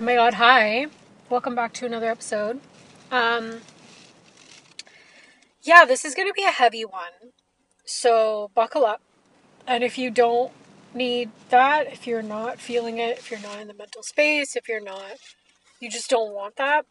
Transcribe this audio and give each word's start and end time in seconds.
Oh 0.00 0.04
my 0.04 0.14
god, 0.14 0.34
hi. 0.34 0.86
Welcome 1.28 1.56
back 1.56 1.72
to 1.72 1.86
another 1.86 2.06
episode. 2.06 2.60
Um 3.10 3.62
Yeah, 5.60 5.84
this 5.84 6.04
is 6.04 6.14
going 6.14 6.28
to 6.28 6.32
be 6.32 6.44
a 6.44 6.52
heavy 6.52 6.84
one. 6.84 7.32
So, 7.84 8.52
buckle 8.54 8.84
up. 8.84 9.00
And 9.66 9.82
if 9.82 9.98
you 9.98 10.12
don't 10.12 10.52
need 10.94 11.30
that, 11.48 11.92
if 11.92 12.06
you're 12.06 12.22
not 12.22 12.60
feeling 12.60 12.98
it, 12.98 13.18
if 13.18 13.28
you're 13.28 13.40
not 13.40 13.58
in 13.58 13.66
the 13.66 13.74
mental 13.74 14.04
space, 14.04 14.54
if 14.54 14.68
you're 14.68 14.80
not 14.80 15.16
you 15.80 15.90
just 15.90 16.08
don't 16.08 16.32
want 16.32 16.54
that, 16.56 16.86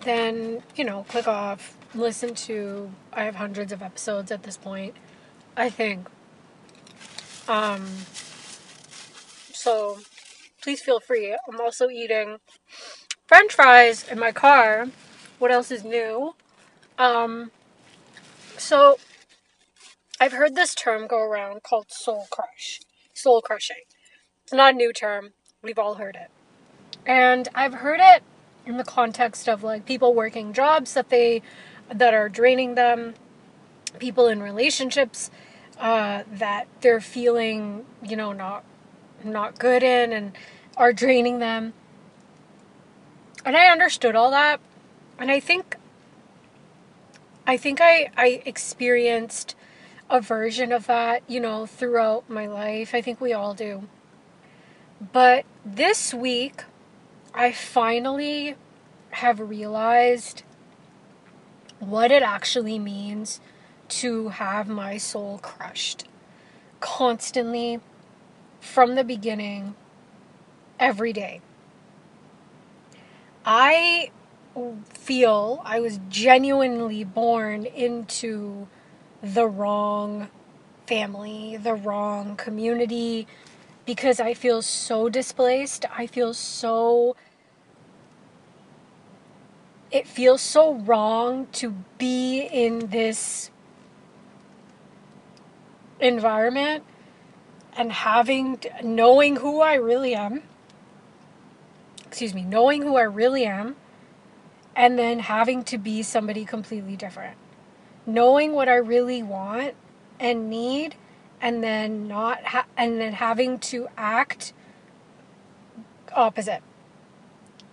then, 0.00 0.64
you 0.74 0.84
know, 0.84 1.04
click 1.08 1.28
off, 1.28 1.76
listen 1.94 2.34
to 2.34 2.90
I 3.12 3.22
have 3.22 3.36
hundreds 3.36 3.70
of 3.70 3.80
episodes 3.80 4.32
at 4.32 4.42
this 4.42 4.56
point. 4.56 4.96
I 5.56 5.70
think 5.70 6.08
um 7.46 7.86
so 9.52 9.98
please 10.62 10.80
feel 10.80 11.00
free. 11.00 11.36
I'm 11.48 11.60
also 11.60 11.88
eating 11.88 12.38
french 13.26 13.52
fries 13.52 14.08
in 14.08 14.18
my 14.18 14.32
car. 14.32 14.86
What 15.38 15.50
else 15.50 15.70
is 15.70 15.84
new? 15.84 16.34
Um, 16.98 17.50
so 18.56 18.98
I've 20.20 20.32
heard 20.32 20.54
this 20.54 20.74
term 20.74 21.06
go 21.06 21.20
around 21.20 21.62
called 21.62 21.86
soul 21.90 22.26
crush, 22.30 22.80
soul 23.12 23.42
crushing. 23.42 23.84
It's 24.44 24.52
not 24.52 24.74
a 24.74 24.76
new 24.76 24.92
term. 24.92 25.30
We've 25.62 25.78
all 25.78 25.94
heard 25.94 26.16
it. 26.16 26.30
And 27.04 27.48
I've 27.54 27.74
heard 27.74 28.00
it 28.00 28.22
in 28.64 28.76
the 28.76 28.84
context 28.84 29.48
of 29.48 29.64
like 29.64 29.84
people 29.84 30.14
working 30.14 30.52
jobs 30.52 30.94
that 30.94 31.08
they 31.08 31.42
that 31.92 32.14
are 32.14 32.28
draining 32.28 32.74
them, 32.76 33.14
people 33.98 34.28
in 34.28 34.42
relationships 34.42 35.30
uh, 35.78 36.22
that 36.32 36.68
they're 36.80 37.00
feeling, 37.00 37.84
you 38.02 38.16
know, 38.16 38.32
not 38.32 38.64
not 39.24 39.58
good 39.58 39.82
in 39.82 40.12
and 40.12 40.32
are 40.76 40.92
draining 40.92 41.38
them. 41.38 41.72
And 43.44 43.56
I 43.56 43.66
understood 43.66 44.16
all 44.16 44.30
that. 44.30 44.60
And 45.18 45.30
I 45.30 45.40
think 45.40 45.76
I 47.46 47.56
think 47.56 47.80
I 47.80 48.10
I 48.16 48.42
experienced 48.44 49.56
a 50.08 50.20
version 50.20 50.72
of 50.72 50.86
that, 50.86 51.22
you 51.26 51.40
know, 51.40 51.66
throughout 51.66 52.28
my 52.28 52.46
life. 52.46 52.94
I 52.94 53.00
think 53.00 53.20
we 53.20 53.32
all 53.32 53.54
do. 53.54 53.88
But 55.12 55.44
this 55.64 56.14
week 56.14 56.64
I 57.34 57.52
finally 57.52 58.56
have 59.10 59.40
realized 59.40 60.42
what 61.78 62.12
it 62.12 62.22
actually 62.22 62.78
means 62.78 63.40
to 63.88 64.28
have 64.28 64.68
my 64.68 64.96
soul 64.96 65.38
crushed 65.42 66.04
constantly 66.80 67.80
from 68.62 68.94
the 68.94 69.02
beginning 69.02 69.74
every 70.78 71.12
day. 71.12 71.40
I 73.44 74.10
feel 74.94 75.60
I 75.64 75.80
was 75.80 75.98
genuinely 76.08 77.02
born 77.02 77.66
into 77.66 78.68
the 79.20 79.46
wrong 79.48 80.28
family, 80.86 81.56
the 81.56 81.74
wrong 81.74 82.36
community, 82.36 83.26
because 83.84 84.20
I 84.20 84.32
feel 84.32 84.62
so 84.62 85.08
displaced. 85.08 85.84
I 85.94 86.06
feel 86.06 86.32
so. 86.32 87.16
It 89.90 90.06
feels 90.06 90.40
so 90.40 90.74
wrong 90.74 91.48
to 91.52 91.74
be 91.98 92.42
in 92.42 92.90
this 92.90 93.50
environment 96.00 96.84
and 97.76 97.92
having 97.92 98.60
knowing 98.82 99.36
who 99.36 99.60
I 99.60 99.74
really 99.74 100.14
am 100.14 100.42
excuse 102.06 102.34
me 102.34 102.42
knowing 102.44 102.82
who 102.82 102.96
I 102.96 103.02
really 103.02 103.44
am 103.46 103.76
and 104.76 104.98
then 104.98 105.20
having 105.20 105.64
to 105.64 105.78
be 105.78 106.02
somebody 106.02 106.44
completely 106.44 106.96
different. 106.96 107.36
Knowing 108.06 108.52
what 108.52 108.68
I 108.68 108.76
really 108.76 109.22
want 109.22 109.74
and 110.18 110.48
need 110.48 110.94
and 111.40 111.62
then 111.62 112.08
not 112.08 112.44
ha- 112.44 112.66
and 112.76 113.00
then 113.00 113.14
having 113.14 113.58
to 113.58 113.88
act 113.96 114.52
opposite. 116.14 116.62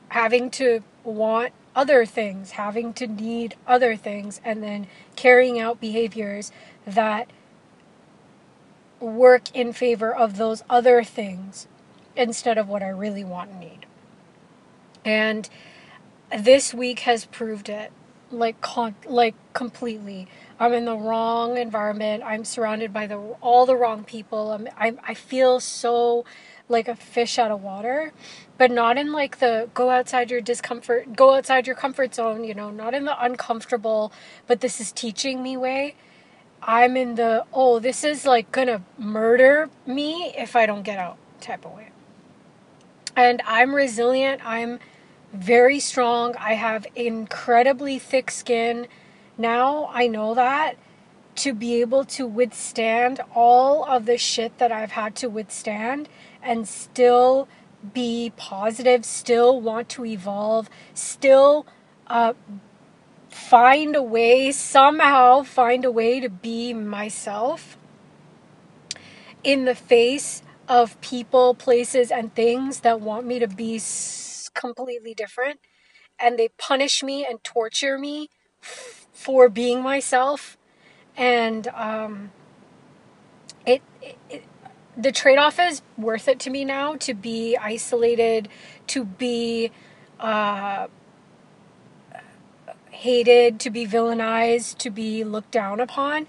Having 0.09 0.51
to 0.51 0.83
want 1.03 1.53
other 1.75 2.05
things 2.05 2.51
having 2.51 2.93
to 2.93 3.07
need 3.07 3.55
other 3.67 3.95
things 3.95 4.41
and 4.43 4.61
then 4.63 4.88
carrying 5.15 5.59
out 5.59 5.79
behaviors 5.79 6.51
that 6.85 7.29
work 8.99 9.55
in 9.55 9.73
favor 9.73 10.15
of 10.15 10.37
those 10.37 10.63
other 10.69 11.03
things 11.03 11.67
instead 12.15 12.57
of 12.57 12.67
what 12.67 12.83
I 12.83 12.89
really 12.89 13.23
want 13.23 13.51
and 13.51 13.59
need. 13.59 13.85
And 15.05 15.49
this 16.37 16.73
week 16.73 17.01
has 17.01 17.25
proved 17.25 17.69
it 17.69 17.91
like 18.31 18.61
con- 18.61 18.95
like 19.05 19.35
completely. 19.53 20.27
I'm 20.59 20.73
in 20.73 20.85
the 20.85 20.97
wrong 20.97 21.57
environment. 21.57 22.23
I'm 22.23 22.45
surrounded 22.45 22.93
by 22.93 23.07
the 23.07 23.17
all 23.41 23.65
the 23.65 23.75
wrong 23.75 24.03
people. 24.03 24.51
I'm, 24.51 24.67
I'm 24.77 24.99
I 25.03 25.13
feel 25.13 25.59
so 25.59 26.25
like 26.67 26.88
a 26.88 26.95
fish 26.95 27.39
out 27.39 27.49
of 27.49 27.63
water, 27.63 28.13
but 28.57 28.69
not 28.69 28.97
in 28.97 29.11
like 29.11 29.39
the 29.39 29.69
go 29.73 29.89
outside 29.89 30.29
your 30.29 30.41
discomfort, 30.41 31.15
go 31.15 31.33
outside 31.35 31.65
your 31.65 31.75
comfort 31.75 32.13
zone, 32.13 32.43
you 32.43 32.53
know, 32.53 32.69
not 32.69 32.93
in 32.93 33.05
the 33.05 33.23
uncomfortable, 33.23 34.11
but 34.47 34.61
this 34.61 34.79
is 34.79 34.91
teaching 34.91 35.41
me 35.41 35.57
way. 35.57 35.95
I'm 36.61 36.97
in 36.97 37.15
the, 37.15 37.45
oh, 37.53 37.79
this 37.79 38.03
is 38.03 38.25
like 38.25 38.51
gonna 38.51 38.83
murder 38.97 39.69
me 39.85 40.33
if 40.37 40.55
I 40.55 40.65
don't 40.65 40.83
get 40.83 40.97
out 40.97 41.17
type 41.41 41.65
of 41.65 41.73
way. 41.73 41.89
And 43.15 43.41
I'm 43.45 43.75
resilient. 43.75 44.41
I'm 44.45 44.79
very 45.33 45.79
strong. 45.79 46.35
I 46.37 46.53
have 46.53 46.85
incredibly 46.95 47.99
thick 47.99 48.31
skin. 48.31 48.87
Now 49.37 49.89
I 49.93 50.07
know 50.07 50.33
that 50.33 50.75
to 51.35 51.53
be 51.53 51.79
able 51.79 52.03
to 52.03 52.27
withstand 52.27 53.21
all 53.33 53.85
of 53.85 54.05
the 54.05 54.17
shit 54.17 54.57
that 54.57 54.71
I've 54.71 54.91
had 54.91 55.15
to 55.17 55.29
withstand 55.29 56.09
and 56.43 56.67
still 56.67 57.47
be 57.93 58.33
positive, 58.35 59.05
still 59.05 59.61
want 59.61 59.87
to 59.89 60.05
evolve, 60.05 60.69
still 60.93 61.65
uh, 62.07 62.33
find 63.29 63.95
a 63.95 64.03
way, 64.03 64.51
somehow 64.51 65.44
find 65.44 65.85
a 65.85 65.91
way 65.91 66.19
to 66.19 66.29
be 66.29 66.73
myself 66.73 67.78
in 69.44 69.66
the 69.66 69.75
face 69.75 70.41
of 70.67 71.00
people, 71.01 71.56
places, 71.56 72.12
and 72.12 72.34
things 72.35 72.81
that 72.81 73.01
want 73.01 73.25
me 73.25 73.39
to 73.39 73.47
be 73.47 73.79
completely 74.53 75.13
different. 75.13 75.59
And 76.19 76.38
they 76.38 76.50
punish 76.57 77.03
me 77.03 77.25
and 77.25 77.44
torture 77.44 77.97
me 77.97 78.29
f- 78.62 79.07
for 79.13 79.50
being 79.50 79.81
myself. 79.81 80.57
And 81.18 81.68
um, 81.69 82.31
it, 83.66 83.81
it, 84.01 84.18
it 84.29 84.44
the 84.97 85.12
trade 85.12 85.38
off 85.38 85.59
is 85.59 85.81
worth 85.97 86.28
it 86.28 86.39
to 86.41 86.50
me 86.50 86.66
now 86.66 86.95
to 86.97 87.13
be 87.13 87.57
isolated, 87.57 88.50
to 88.88 89.06
be 89.06 89.72
uh, 90.19 90.88
hated, 92.99 93.61
to 93.61 93.69
be 93.69 93.87
villainized, 93.87 94.77
to 94.77 94.89
be 94.89 95.23
looked 95.23 95.51
down 95.51 95.79
upon, 95.79 96.27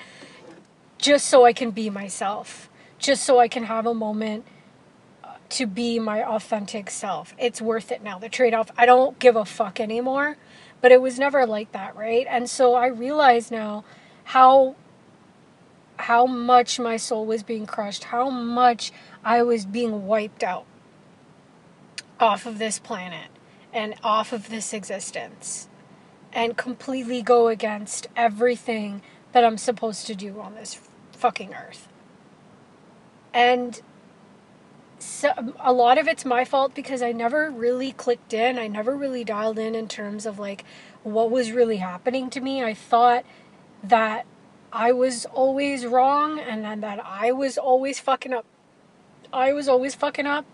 just 0.99 1.27
so 1.27 1.45
I 1.45 1.53
can 1.53 1.73
be 1.73 1.91
myself, 1.91 2.71
just 2.97 3.25
so 3.25 3.41
I 3.41 3.49
can 3.49 3.65
have 3.65 3.87
a 3.87 3.95
moment 3.95 4.45
uh, 5.25 5.33
to 5.49 5.67
be 5.67 5.99
my 5.99 6.23
authentic 6.23 6.89
self. 6.89 7.35
It's 7.39 7.61
worth 7.61 7.91
it 7.91 8.05
now. 8.05 8.21
The 8.21 8.29
trade 8.29 8.55
off, 8.55 8.71
I 8.79 8.87
don't 8.87 9.19
give 9.19 9.35
a 9.35 9.45
fuck 9.45 9.81
anymore, 9.81 10.37
but 10.81 10.93
it 10.93 11.03
was 11.03 11.19
never 11.19 11.45
like 11.45 11.73
that, 11.73 11.97
right? 11.97 12.25
And 12.31 12.49
so 12.49 12.75
I 12.75 12.87
realize 12.87 13.51
now 13.51 13.85
how 14.25 14.77
how 15.97 16.25
much 16.25 16.79
my 16.79 16.97
soul 16.97 17.27
was 17.27 17.43
being 17.43 17.67
crushed, 17.67 18.05
how 18.05 18.31
much 18.31 18.93
I 19.25 19.43
was 19.43 19.67
being 19.67 20.07
wiped 20.07 20.45
out 20.45 20.65
off 22.21 22.47
of 22.47 22.59
this 22.59 22.79
planet 22.79 23.29
and 23.73 23.95
off 24.03 24.33
of 24.33 24.51
this 24.51 24.73
existence 24.73 25.69
and 26.33 26.57
completely 26.57 27.23
go 27.23 27.49
against 27.49 28.07
everything 28.17 29.03
that 29.33 29.45
I'm 29.45 29.59
supposed 29.59 30.07
to 30.07 30.15
do 30.15 30.41
on 30.41 30.55
this 30.55 30.81
fucking 31.13 31.55
earth. 31.55 31.89
And 33.33 33.81
so, 34.99 35.55
a 35.61 35.73
lot 35.73 35.99
of 35.99 36.07
it's 36.09 36.25
my 36.25 36.45
fault 36.45 36.75
because 36.75 37.01
I 37.01 37.13
never 37.13 37.51
really 37.51 37.93
clicked 37.93 38.33
in. 38.35 38.59
I 38.59 38.67
never 38.67 38.97
really 38.97 39.25
dialed 39.25 39.59
in 39.59 39.75
in 39.75 39.89
terms 39.89 40.27
of 40.27 40.39
like 40.39 40.65
what 41.03 41.31
was 41.31 41.53
really 41.53 41.79
happening 41.79 42.29
to 42.31 42.41
me. 42.41 42.63
I 42.63 42.75
thought 42.75 43.25
that 43.83 44.27
I 44.73 44.93
was 44.93 45.27
always 45.27 45.87
wrong 45.87 46.39
and 46.39 46.65
then 46.65 46.81
that 46.81 47.05
I 47.05 47.33
was 47.33 47.57
always 47.57 47.99
fucking 47.99 48.33
up. 48.33 48.45
I 49.33 49.53
was 49.53 49.69
always 49.69 49.95
fucking 49.95 50.27
up 50.27 50.45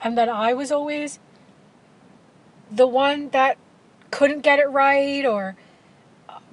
and 0.00 0.16
that 0.16 0.28
I 0.28 0.54
was 0.54 0.72
always 0.72 1.18
the 2.70 2.86
one 2.86 3.30
that 3.30 3.58
couldn't 4.10 4.40
get 4.40 4.58
it 4.58 4.68
right 4.70 5.24
or 5.24 5.56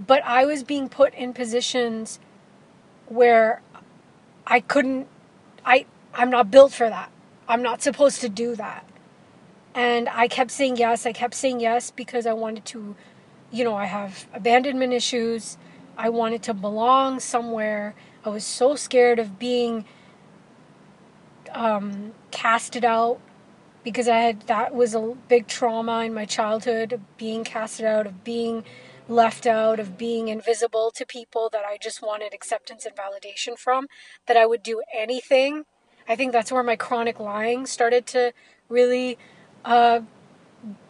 but 0.05 0.23
I 0.25 0.45
was 0.45 0.63
being 0.63 0.89
put 0.89 1.13
in 1.15 1.33
positions 1.33 2.19
where 3.07 3.61
I 4.45 4.59
couldn't 4.59 5.07
I 5.65 5.85
I'm 6.13 6.29
not 6.29 6.49
built 6.51 6.73
for 6.73 6.89
that. 6.89 7.11
I'm 7.47 7.61
not 7.61 7.81
supposed 7.81 8.21
to 8.21 8.29
do 8.29 8.55
that. 8.55 8.85
And 9.75 10.09
I 10.09 10.27
kept 10.27 10.51
saying 10.51 10.77
yes. 10.77 11.05
I 11.05 11.13
kept 11.13 11.35
saying 11.35 11.59
yes 11.59 11.91
because 11.91 12.25
I 12.25 12.33
wanted 12.33 12.65
to, 12.65 12.95
you 13.51 13.63
know, 13.63 13.75
I 13.75 13.85
have 13.85 14.27
abandonment 14.33 14.93
issues. 14.93 15.57
I 15.97 16.09
wanted 16.09 16.43
to 16.43 16.53
belong 16.53 17.19
somewhere. 17.19 17.95
I 18.25 18.29
was 18.29 18.43
so 18.43 18.75
scared 18.75 19.19
of 19.19 19.39
being 19.39 19.85
um, 21.53 22.13
casted 22.31 22.83
out 22.85 23.19
because 23.87 24.09
I 24.09 24.17
had 24.17 24.41
that 24.47 24.75
was 24.75 24.93
a 24.93 25.15
big 25.29 25.47
trauma 25.47 26.03
in 26.03 26.13
my 26.13 26.25
childhood 26.25 26.91
of 26.91 27.17
being 27.17 27.45
casted 27.45 27.85
out, 27.85 28.05
of 28.05 28.21
being 28.21 28.65
left 29.07 29.47
out, 29.47 29.79
of 29.79 29.97
being 29.97 30.27
invisible 30.27 30.91
to 30.91 31.05
people 31.05 31.47
that 31.53 31.63
I 31.63 31.77
just 31.81 32.01
wanted 32.01 32.33
acceptance 32.33 32.85
and 32.85 32.93
validation 32.93 33.57
from, 33.57 33.87
that 34.25 34.35
I 34.35 34.45
would 34.45 34.61
do 34.61 34.81
anything. 34.93 35.63
I 36.05 36.17
think 36.17 36.33
that's 36.33 36.51
where 36.51 36.63
my 36.63 36.75
chronic 36.75 37.17
lying 37.17 37.65
started 37.65 38.05
to 38.07 38.33
really 38.67 39.17
uh, 39.63 40.01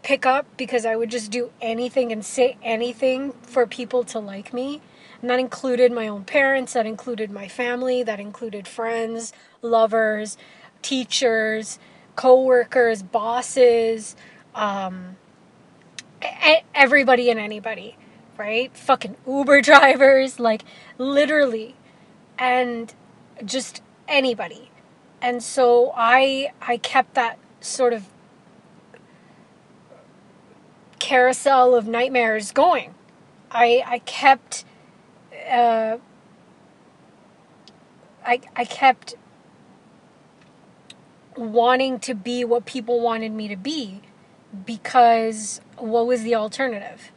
pick 0.01 0.25
up 0.25 0.47
because 0.57 0.83
I 0.83 0.95
would 0.95 1.11
just 1.11 1.29
do 1.29 1.51
anything 1.61 2.11
and 2.11 2.25
say 2.25 2.57
anything 2.63 3.33
for 3.43 3.67
people 3.67 4.05
to 4.05 4.17
like 4.17 4.55
me. 4.55 4.81
And 5.21 5.29
that 5.29 5.39
included 5.39 5.91
my 5.91 6.07
own 6.07 6.23
parents, 6.23 6.73
that 6.73 6.87
included 6.87 7.29
my 7.29 7.47
family, 7.47 8.01
that 8.01 8.19
included 8.19 8.67
friends, 8.67 9.33
lovers, 9.61 10.35
teachers, 10.81 11.77
co-workers, 12.17 13.03
bosses, 13.03 14.17
um, 14.55 15.15
everybody 16.75 17.29
and 17.29 17.39
anybody, 17.39 17.97
right? 18.37 18.75
Fucking 18.75 19.15
Uber 19.27 19.61
drivers, 19.63 20.39
like 20.39 20.63
literally, 20.97 21.75
and 22.37 22.93
just 23.45 23.81
anybody. 24.09 24.71
And 25.21 25.41
so 25.43 25.93
I 25.95 26.51
I 26.61 26.77
kept 26.77 27.13
that 27.15 27.39
sort 27.61 27.93
of 27.93 28.05
carousel 30.99 31.75
of 31.75 31.87
nightmares 31.87 32.51
going. 32.51 32.95
I 33.51 33.83
I 33.85 33.99
kept 33.99 34.65
uh, 35.49 35.97
I 38.25 38.41
I 38.55 38.65
kept 38.65 39.15
wanting 41.37 41.99
to 41.99 42.13
be 42.13 42.43
what 42.43 42.65
people 42.65 42.99
wanted 42.99 43.31
me 43.31 43.47
to 43.47 43.55
be 43.55 44.01
because 44.65 45.61
what 45.77 46.07
was 46.07 46.23
the 46.23 46.35
alternative? 46.35 47.11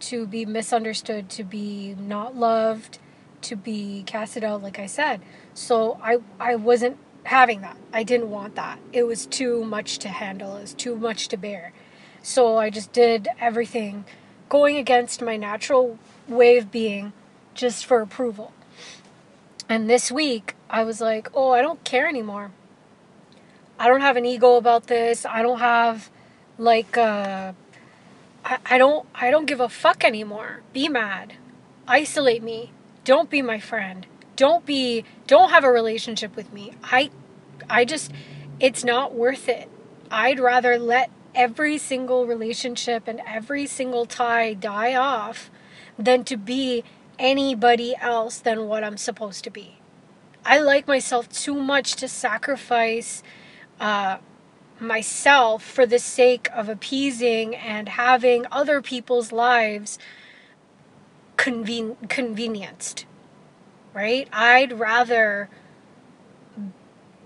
To 0.00 0.26
be 0.26 0.46
misunderstood, 0.46 1.28
to 1.30 1.44
be 1.44 1.94
not 1.98 2.36
loved, 2.36 2.98
to 3.42 3.56
be 3.56 4.02
casted 4.06 4.44
out 4.44 4.62
like 4.62 4.78
I 4.78 4.86
said. 4.86 5.20
So 5.54 5.98
I 6.02 6.18
I 6.38 6.56
wasn't 6.56 6.98
having 7.24 7.60
that. 7.62 7.76
I 7.92 8.02
didn't 8.02 8.30
want 8.30 8.54
that. 8.54 8.78
It 8.92 9.04
was 9.04 9.26
too 9.26 9.64
much 9.64 9.98
to 9.98 10.08
handle. 10.08 10.56
It 10.56 10.62
was 10.62 10.74
too 10.74 10.96
much 10.96 11.28
to 11.28 11.36
bear. 11.36 11.72
So 12.22 12.58
I 12.58 12.70
just 12.70 12.92
did 12.92 13.28
everything 13.38 14.04
going 14.48 14.76
against 14.76 15.22
my 15.22 15.36
natural 15.36 15.98
way 16.28 16.56
of 16.58 16.70
being 16.70 17.12
just 17.54 17.86
for 17.86 18.00
approval. 18.00 18.52
And 19.68 19.88
this 19.88 20.10
week, 20.10 20.56
I 20.68 20.82
was 20.82 21.00
like, 21.00 21.28
oh, 21.34 21.50
I 21.50 21.62
don't 21.62 21.82
care 21.84 22.08
anymore. 22.08 22.50
I 23.80 23.88
don't 23.88 24.02
have 24.02 24.18
an 24.18 24.26
ego 24.26 24.56
about 24.56 24.88
this. 24.88 25.24
I 25.24 25.40
don't 25.40 25.58
have 25.58 26.10
like 26.58 26.98
uh 26.98 27.54
I, 28.44 28.58
I 28.66 28.76
don't 28.76 29.08
I 29.14 29.30
don't 29.30 29.46
give 29.46 29.58
a 29.58 29.70
fuck 29.70 30.04
anymore. 30.04 30.60
Be 30.74 30.86
mad. 30.90 31.32
Isolate 31.88 32.42
me. 32.42 32.72
Don't 33.04 33.30
be 33.30 33.40
my 33.40 33.58
friend. 33.58 34.06
Don't 34.36 34.66
be 34.66 35.06
don't 35.26 35.48
have 35.48 35.64
a 35.64 35.72
relationship 35.72 36.36
with 36.36 36.52
me. 36.52 36.72
I 36.84 37.10
I 37.70 37.86
just 37.86 38.12
it's 38.60 38.84
not 38.84 39.14
worth 39.14 39.48
it. 39.48 39.70
I'd 40.10 40.38
rather 40.38 40.78
let 40.78 41.10
every 41.34 41.78
single 41.78 42.26
relationship 42.26 43.08
and 43.08 43.22
every 43.26 43.64
single 43.64 44.04
tie 44.04 44.52
die 44.52 44.94
off 44.94 45.50
than 45.98 46.24
to 46.24 46.36
be 46.36 46.84
anybody 47.18 47.94
else 47.98 48.40
than 48.40 48.68
what 48.68 48.84
I'm 48.84 48.98
supposed 48.98 49.42
to 49.44 49.50
be. 49.50 49.78
I 50.44 50.58
like 50.58 50.86
myself 50.86 51.30
too 51.30 51.54
much 51.54 51.94
to 51.96 52.08
sacrifice 52.08 53.22
uh, 53.80 54.18
myself 54.78 55.64
for 55.64 55.86
the 55.86 55.98
sake 55.98 56.48
of 56.54 56.68
appeasing 56.68 57.56
and 57.56 57.88
having 57.88 58.46
other 58.52 58.80
people's 58.80 59.32
lives 59.32 59.98
conven- 61.36 61.96
convenienced. 62.08 63.06
Right? 63.92 64.28
I'd 64.32 64.78
rather, 64.78 65.50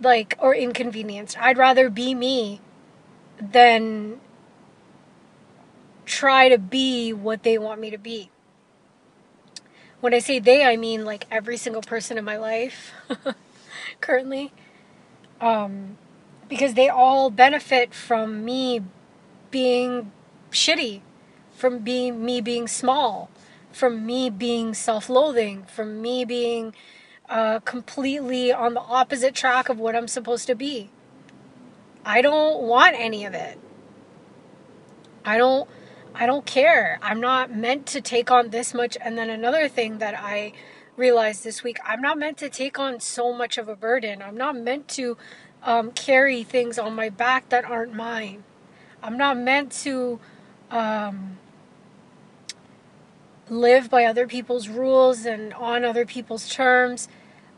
like, 0.01 0.35
or 0.39 0.55
inconvenienced. 0.55 1.39
I'd 1.39 1.59
rather 1.59 1.91
be 1.91 2.15
me 2.15 2.61
than 3.41 4.21
try 6.06 6.49
to 6.49 6.59
be 6.59 7.12
what 7.12 7.43
they 7.43 7.59
want 7.59 7.81
me 7.81 7.91
to 7.91 7.99
be. 7.99 8.31
When 10.01 10.15
I 10.15 10.19
say 10.19 10.39
they, 10.39 10.65
I 10.65 10.77
mean 10.77 11.05
like 11.05 11.27
every 11.31 11.56
single 11.56 11.83
person 11.83 12.19
in 12.19 12.25
my 12.25 12.37
life 12.37 12.93
currently. 14.01 14.53
Um, 15.41 15.97
because 16.49 16.75
they 16.75 16.88
all 16.88 17.31
benefit 17.31 17.94
from 17.94 18.44
me 18.44 18.82
being 19.50 20.12
shitty, 20.50 21.00
from 21.52 21.79
being 21.79 22.25
me 22.25 22.41
being 22.41 22.69
small, 22.69 23.31
from 23.73 24.05
me 24.06 24.31
being 24.31 24.75
self-loathing, 24.75 25.64
from 25.64 26.00
me 26.00 26.25
being 26.25 26.75
uh, 27.29 27.61
completely 27.61 28.52
on 28.52 28.75
the 28.75 28.81
opposite 28.81 29.35
track 29.35 29.69
of 29.69 29.79
what 29.79 29.96
I'm 29.96 30.08
supposed 30.08 30.46
to 30.46 30.55
be. 30.55 30.91
I 32.05 32.20
don't 32.20 32.62
want 32.62 32.94
any 32.99 33.25
of 33.25 33.35
it. 33.35 33.58
I 35.25 35.38
don't 35.38 35.69
I 36.14 36.26
don't 36.26 36.46
care. 36.46 36.99
I'm 37.02 37.20
not 37.20 37.52
meant 37.52 37.87
to 37.87 38.00
take 38.00 38.31
on 38.31 38.50
this 38.50 38.73
much. 38.73 38.96
And 39.00 39.19
then 39.19 39.31
another 39.31 39.69
thing 39.69 39.99
that 39.99 40.14
I 40.17 40.52
realized 40.96 41.43
this 41.43 41.64
week 41.64 41.79
I'm 41.85 42.00
not 42.00 42.19
meant 42.19 42.37
to 42.38 42.49
take 42.49 42.79
on 42.79 43.00
so 43.00 43.32
much 43.32 43.56
of 43.56 43.69
a 43.69 43.76
burden. 43.76 44.23
I'm 44.23 44.37
not 44.37 44.56
meant 44.56 44.87
to 44.88 45.17
um, 45.65 45.91
carry 45.93 46.45
things 46.45 46.79
on 46.79 46.95
my 46.95 47.09
back 47.09 47.49
that 47.49 47.65
aren't 47.65 47.95
mine. 47.95 48.45
I'm 49.03 49.17
not 49.17 49.37
meant 49.37 49.73
to 49.83 50.21
um, 50.71 51.39
live 53.49 53.91
by 53.91 54.05
other 54.05 54.27
people's 54.27 54.69
rules 54.69 55.27
and 55.27 55.53
on 55.55 55.85
other 55.85 56.07
people's 56.07 56.49
terms. 56.49 57.09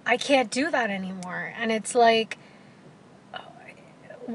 I 0.04 0.16
can't 0.16 0.50
do 0.50 0.70
that 0.70 0.90
anymore. 0.90 1.52
And 1.58 1.70
it's 1.72 1.94
like, 1.94 2.38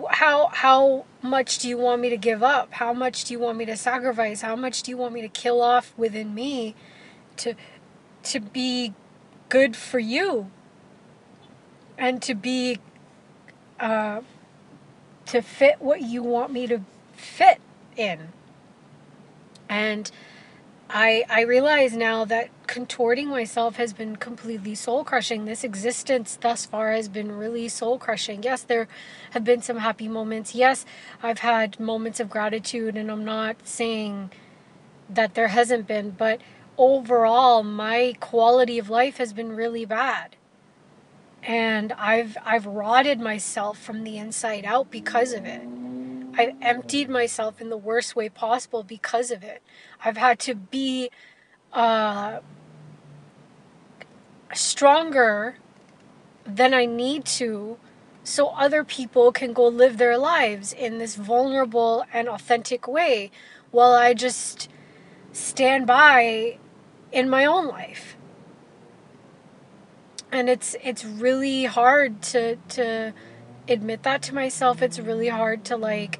how 0.10 0.48
how 0.48 1.06
much 1.22 1.60
do 1.60 1.68
you 1.68 1.78
want 1.78 2.02
me 2.02 2.10
to 2.10 2.18
give 2.18 2.42
up? 2.44 2.74
How 2.74 2.94
much 2.94 3.26
do 3.26 3.34
you 3.34 3.40
want 3.40 3.58
me 3.58 3.66
to 3.66 3.76
sacrifice? 3.76 4.42
How 4.42 4.56
much 4.56 4.84
do 4.84 4.92
you 4.92 4.98
want 4.98 5.14
me 5.14 5.22
to 5.22 5.28
kill 5.28 5.62
off 5.62 5.94
within 5.98 6.34
me 6.34 6.76
to 7.38 7.56
to 8.24 8.40
be 8.40 8.94
good 9.50 9.76
for 9.76 10.00
you 10.00 10.50
and 11.98 12.22
to 12.22 12.34
be 12.34 12.80
uh, 13.82 14.22
to 15.26 15.42
fit 15.42 15.82
what 15.82 16.02
you 16.02 16.24
want 16.24 16.54
me 16.54 16.68
to 16.68 16.82
fit 17.14 17.60
in? 17.98 18.30
And 19.68 20.10
I 20.90 21.24
I 21.30 21.42
realize 21.42 21.96
now 21.96 22.26
that 22.26 22.50
contorting 22.68 23.30
myself 23.30 23.78
has 23.78 23.94
been 23.94 24.16
completely 24.18 24.76
soul 24.76 25.04
crushing. 25.04 25.46
This 25.46 25.64
existence 25.64 26.38
thus 26.40 26.66
far 26.66 26.92
has 26.92 27.10
been 27.10 27.32
really 27.32 27.68
soul 27.70 27.98
crushing. 27.98 28.44
Yes, 28.44 28.64
there 28.64 28.88
have 29.32 29.44
been 29.44 29.62
some 29.62 29.78
happy 29.78 30.08
moments. 30.08 30.54
Yes, 30.54 30.86
I've 31.24 31.40
had 31.40 31.80
moments 31.80 32.20
of 32.20 32.30
gratitude, 32.30 32.96
and 32.96 33.10
I'm 33.12 33.26
not 33.26 33.56
saying 33.68 34.32
that 35.10 35.34
there 35.34 35.50
hasn't 35.50 35.88
been, 35.88 36.12
but 36.12 36.42
overall, 36.78 37.64
my 37.64 38.16
quality 38.20 38.78
of 38.78 38.90
life 38.90 39.18
has 39.18 39.34
been 39.34 39.54
really 39.54 39.86
bad. 39.86 40.36
And 41.44 41.92
I've 41.94 42.38
I've 42.46 42.66
rotted 42.66 43.20
myself 43.20 43.80
from 43.80 44.04
the 44.04 44.18
inside 44.18 44.66
out 44.66 44.92
because 44.92 45.34
of 45.34 45.46
it. 45.46 45.62
I've 46.38 46.56
emptied 46.62 47.10
myself 47.10 47.60
in 47.60 47.70
the 47.70 47.78
worst 47.78 48.16
way 48.16 48.30
possible 48.30 48.84
because 48.84 49.32
of 49.32 49.44
it. 49.44 49.62
I've 50.04 50.18
had 50.18 50.40
to 50.40 50.56
be 50.56 51.10
uh, 51.74 52.40
stronger 54.54 55.58
than 56.46 56.74
I 56.74 56.86
need 56.86 57.26
to 57.26 57.78
so 58.24 58.50
other 58.50 58.84
people 58.84 59.32
can 59.32 59.54
go 59.54 59.68
live 59.68 59.98
their 59.98 60.18
lives 60.18 60.74
in 60.74 61.00
this 61.00 61.16
vulnerable 61.16 62.06
and 62.14 62.30
authentic 62.30 62.88
way 62.88 63.32
while 63.72 63.94
I 63.94 64.14
just 64.14 64.70
stand 65.32 65.88
by 65.88 66.60
in 67.12 67.30
my 67.30 67.46
own 67.46 67.68
life. 67.68 68.16
And 70.32 70.50
it's 70.50 70.76
it's 70.84 71.04
really 71.06 71.66
hard 71.66 72.22
to 72.24 72.58
to 72.70 73.14
admit 73.68 74.04
that 74.04 74.22
to 74.24 74.36
myself. 74.36 74.82
It's 74.82 75.00
really 75.00 75.30
hard 75.30 75.64
to 75.66 75.78
like 75.78 76.20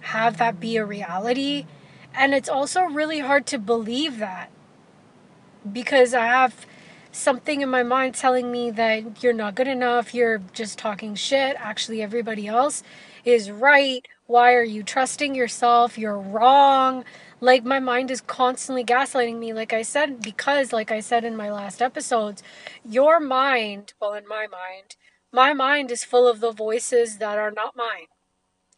have 0.00 0.38
that 0.38 0.60
be 0.60 0.76
a 0.76 0.84
reality. 0.84 1.66
And 2.14 2.34
it's 2.34 2.48
also 2.48 2.82
really 2.82 3.20
hard 3.20 3.46
to 3.46 3.58
believe 3.58 4.18
that 4.18 4.50
because 5.72 6.14
I 6.14 6.26
have 6.26 6.66
something 7.12 7.60
in 7.62 7.68
my 7.68 7.82
mind 7.82 8.14
telling 8.14 8.52
me 8.52 8.70
that 8.72 9.22
you're 9.22 9.32
not 9.32 9.54
good 9.54 9.68
enough, 9.68 10.14
you're 10.14 10.40
just 10.52 10.78
talking 10.78 11.14
shit. 11.14 11.56
Actually, 11.58 12.02
everybody 12.02 12.46
else 12.46 12.82
is 13.24 13.50
right 13.50 14.06
Why 14.26 14.54
are 14.54 14.62
you 14.64 14.82
trusting 14.82 15.34
yourself? 15.36 15.98
You're 15.98 16.18
wrong. 16.18 17.04
Like, 17.40 17.64
my 17.64 17.80
mind 17.80 18.10
is 18.10 18.22
constantly 18.22 18.84
gaslighting 18.84 19.38
me, 19.38 19.52
like 19.52 19.72
I 19.72 19.82
said, 19.82 20.22
because, 20.22 20.72
like 20.72 20.90
I 20.90 21.00
said 21.00 21.24
in 21.24 21.36
my 21.36 21.52
last 21.52 21.82
episodes, 21.82 22.42
your 22.84 23.20
mind, 23.20 23.92
well, 24.00 24.14
in 24.14 24.26
my 24.26 24.46
mind, 24.46 24.96
my 25.32 25.52
mind 25.52 25.90
is 25.90 26.04
full 26.04 26.26
of 26.26 26.40
the 26.40 26.52
voices 26.52 27.18
that 27.18 27.38
are 27.38 27.50
not 27.50 27.76
mine. 27.76 28.06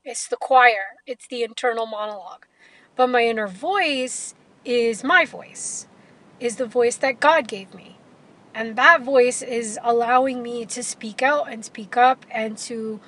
It's 0.05 0.27
the 0.27 0.37
choir, 0.37 0.97
it's 1.07 1.27
the 1.29 1.45
internal 1.45 1.87
monologue. 1.87 2.47
But 2.97 3.09
my 3.09 3.25
inner 3.27 3.47
voice 3.47 4.35
is 4.65 5.05
my 5.05 5.25
voice, 5.25 5.87
is 6.41 6.57
the 6.57 6.67
voice 6.67 6.97
that 6.97 7.21
God 7.21 7.47
gave 7.47 7.75
me. 7.75 7.99
And 8.55 8.75
that 8.75 9.03
voice 9.03 9.41
is 9.41 9.79
allowing 9.85 10.43
me 10.43 10.67
to 10.67 10.83
speak 10.83 11.23
out 11.23 11.53
and 11.53 11.65
speak 11.65 11.97
up 11.97 12.27
and 12.31 12.59
to 12.59 13.01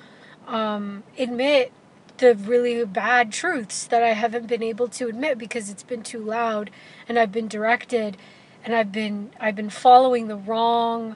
um, 0.47 1.03
admit 1.17 1.73
the 2.21 2.35
really 2.35 2.85
bad 2.85 3.31
truths 3.31 3.85
that 3.87 4.03
I 4.03 4.13
haven't 4.13 4.45
been 4.45 4.61
able 4.61 4.87
to 4.89 5.07
admit 5.07 5.39
because 5.39 5.71
it's 5.71 5.81
been 5.81 6.03
too 6.03 6.23
loud 6.23 6.69
and 7.09 7.17
I've 7.17 7.31
been 7.31 7.47
directed 7.47 8.15
and 8.63 8.75
I've 8.75 8.91
been 8.91 9.31
I've 9.39 9.55
been 9.55 9.71
following 9.71 10.27
the 10.27 10.37
wrong 10.37 11.15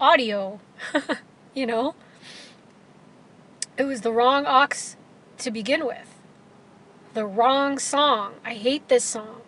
audio, 0.00 0.58
you 1.54 1.66
know? 1.66 1.94
It 3.76 3.84
was 3.84 4.00
the 4.00 4.12
wrong 4.12 4.46
aux 4.46 4.96
to 5.38 5.50
begin 5.50 5.86
with. 5.86 6.08
The 7.12 7.26
wrong 7.26 7.78
song. 7.78 8.34
I 8.42 8.54
hate 8.54 8.88
this 8.88 9.04
song. 9.04 9.42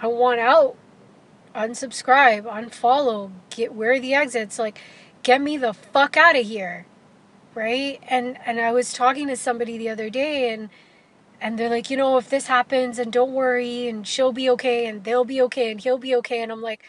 I 0.00 0.06
want 0.06 0.38
out. 0.38 0.76
Unsubscribe, 1.52 2.44
unfollow, 2.44 3.32
get 3.50 3.74
where 3.74 3.98
the 3.98 4.14
exits 4.14 4.58
like 4.58 4.80
get 5.24 5.40
me 5.40 5.56
the 5.56 5.72
fuck 5.72 6.16
out 6.16 6.36
of 6.36 6.46
here 6.46 6.86
right? 7.56 8.00
And 8.08 8.38
and 8.46 8.60
i 8.60 8.70
was 8.72 8.92
talking 8.92 9.28
to 9.28 9.36
somebody 9.36 9.78
the 9.78 9.88
other 9.88 10.10
day 10.10 10.52
and 10.52 10.68
and 11.40 11.58
they're 11.58 11.70
like 11.70 11.90
you 11.90 11.96
know 11.96 12.18
if 12.18 12.30
this 12.30 12.46
happens 12.48 12.98
and 12.98 13.12
don't 13.12 13.32
worry 13.32 13.88
and 13.88 14.06
she'll 14.06 14.32
be 14.32 14.48
okay 14.50 14.86
and 14.86 15.04
they'll 15.04 15.24
be 15.24 15.40
okay 15.42 15.70
and 15.70 15.80
he'll 15.80 15.98
be 15.98 16.14
okay. 16.16 16.42
And 16.42 16.52
i'm 16.52 16.62
like 16.62 16.84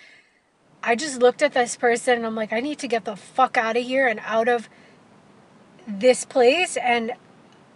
i 0.84 0.96
just 0.96 1.20
looked 1.20 1.42
at 1.42 1.54
this 1.54 1.78
person 1.78 2.16
and 2.16 2.26
i'm 2.26 2.36
like 2.36 2.54
i 2.54 2.60
need 2.60 2.80
to 2.80 2.88
get 2.88 3.06
the 3.06 3.16
fuck 3.16 3.58
out 3.58 3.78
of 3.78 3.84
here 3.84 4.08
and 4.08 4.20
out 4.26 4.50
of 4.50 4.70
this 5.88 6.26
place 6.26 6.78
and 6.78 7.14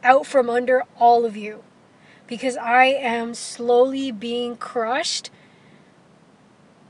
out 0.03 0.25
from 0.25 0.49
under 0.49 0.83
all 0.99 1.25
of 1.25 1.37
you 1.37 1.63
because 2.27 2.57
i 2.57 2.85
am 2.85 3.33
slowly 3.33 4.11
being 4.11 4.57
crushed 4.57 5.31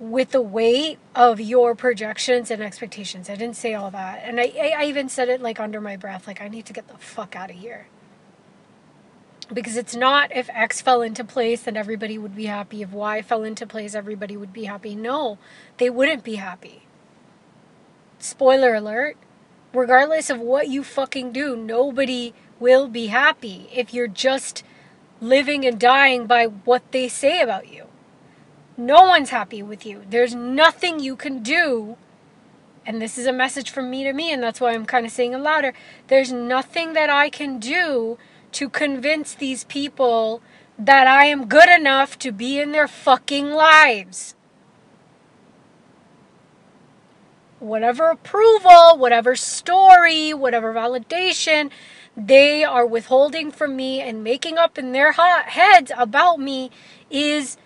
with 0.01 0.31
the 0.31 0.41
weight 0.41 0.97
of 1.15 1.39
your 1.39 1.75
projections 1.75 2.49
and 2.49 2.61
expectations. 2.61 3.29
I 3.29 3.35
didn't 3.35 3.55
say 3.55 3.75
all 3.75 3.91
that. 3.91 4.21
And 4.25 4.39
I, 4.39 4.73
I 4.75 4.85
even 4.85 5.07
said 5.07 5.29
it 5.29 5.41
like 5.41 5.59
under 5.59 5.79
my 5.79 5.95
breath, 5.95 6.25
like, 6.25 6.41
I 6.41 6.47
need 6.47 6.65
to 6.65 6.73
get 6.73 6.87
the 6.87 6.97
fuck 6.97 7.35
out 7.35 7.51
of 7.51 7.55
here. 7.55 7.87
Because 9.53 9.77
it's 9.77 9.95
not 9.95 10.35
if 10.35 10.49
X 10.49 10.81
fell 10.81 11.01
into 11.01 11.23
place, 11.23 11.61
then 11.61 11.77
everybody 11.77 12.17
would 12.17 12.35
be 12.35 12.45
happy. 12.45 12.81
If 12.81 12.91
Y 12.91 13.21
fell 13.21 13.43
into 13.43 13.67
place, 13.67 13.93
everybody 13.93 14.35
would 14.35 14.51
be 14.51 14.63
happy. 14.63 14.95
No, 14.95 15.37
they 15.77 15.89
wouldn't 15.89 16.23
be 16.23 16.35
happy. 16.35 16.83
Spoiler 18.17 18.73
alert 18.73 19.17
regardless 19.73 20.29
of 20.29 20.39
what 20.39 20.67
you 20.67 20.83
fucking 20.83 21.31
do, 21.31 21.55
nobody 21.55 22.33
will 22.59 22.87
be 22.87 23.07
happy 23.07 23.69
if 23.73 23.93
you're 23.93 24.07
just 24.07 24.63
living 25.19 25.65
and 25.65 25.79
dying 25.79 26.25
by 26.25 26.45
what 26.45 26.91
they 26.91 27.07
say 27.07 27.41
about 27.41 27.71
you. 27.71 27.85
No 28.81 29.03
one's 29.03 29.29
happy 29.29 29.61
with 29.61 29.85
you. 29.85 30.01
There's 30.09 30.33
nothing 30.33 30.99
you 30.99 31.15
can 31.15 31.43
do. 31.43 31.97
And 32.83 32.99
this 32.99 33.15
is 33.15 33.27
a 33.27 33.31
message 33.31 33.69
from 33.69 33.91
me 33.91 34.03
to 34.03 34.11
me, 34.11 34.33
and 34.33 34.41
that's 34.41 34.59
why 34.59 34.73
I'm 34.73 34.87
kind 34.87 35.05
of 35.05 35.11
saying 35.11 35.33
it 35.33 35.37
louder. 35.37 35.73
There's 36.07 36.31
nothing 36.31 36.93
that 36.93 37.07
I 37.07 37.29
can 37.29 37.59
do 37.59 38.17
to 38.53 38.69
convince 38.69 39.35
these 39.35 39.65
people 39.65 40.41
that 40.79 41.05
I 41.05 41.25
am 41.25 41.45
good 41.45 41.69
enough 41.69 42.17
to 42.19 42.31
be 42.31 42.59
in 42.59 42.71
their 42.71 42.87
fucking 42.87 43.51
lives. 43.51 44.33
Whatever 47.59 48.09
approval, 48.09 48.97
whatever 48.97 49.35
story, 49.35 50.33
whatever 50.33 50.73
validation 50.73 51.69
they 52.17 52.63
are 52.63 52.87
withholding 52.87 53.51
from 53.51 53.75
me 53.75 54.01
and 54.01 54.23
making 54.23 54.57
up 54.57 54.79
in 54.79 54.91
their 54.91 55.11
heads 55.11 55.91
about 55.95 56.39
me 56.39 56.71
is 57.11 57.57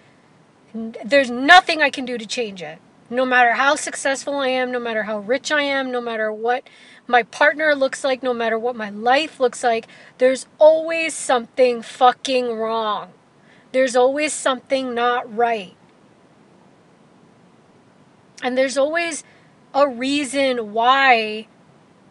there's 0.75 1.31
nothing 1.31 1.81
I 1.81 1.89
can 1.89 2.05
do 2.05 2.17
to 2.17 2.25
change 2.25 2.61
it. 2.61 2.79
No 3.09 3.25
matter 3.25 3.53
how 3.53 3.75
successful 3.75 4.35
I 4.35 4.49
am, 4.49 4.71
no 4.71 4.79
matter 4.79 5.03
how 5.03 5.19
rich 5.19 5.51
I 5.51 5.61
am, 5.61 5.91
no 5.91 6.01
matter 6.01 6.31
what 6.33 6.67
my 7.07 7.23
partner 7.23 7.75
looks 7.75 8.03
like, 8.03 8.21
no 8.21 8.33
matter 8.33 8.57
what 8.57 8.75
my 8.75 8.89
life 8.89 9.39
looks 9.39 9.63
like, 9.63 9.87
there's 10.17 10.47
always 10.59 11.13
something 11.13 11.81
fucking 11.81 12.53
wrong. 12.53 13.11
There's 13.71 13.95
always 13.95 14.33
something 14.33 14.93
not 14.93 15.33
right. 15.33 15.75
And 18.43 18.57
there's 18.57 18.77
always 18.77 19.23
a 19.73 19.87
reason 19.87 20.73
why 20.73 21.47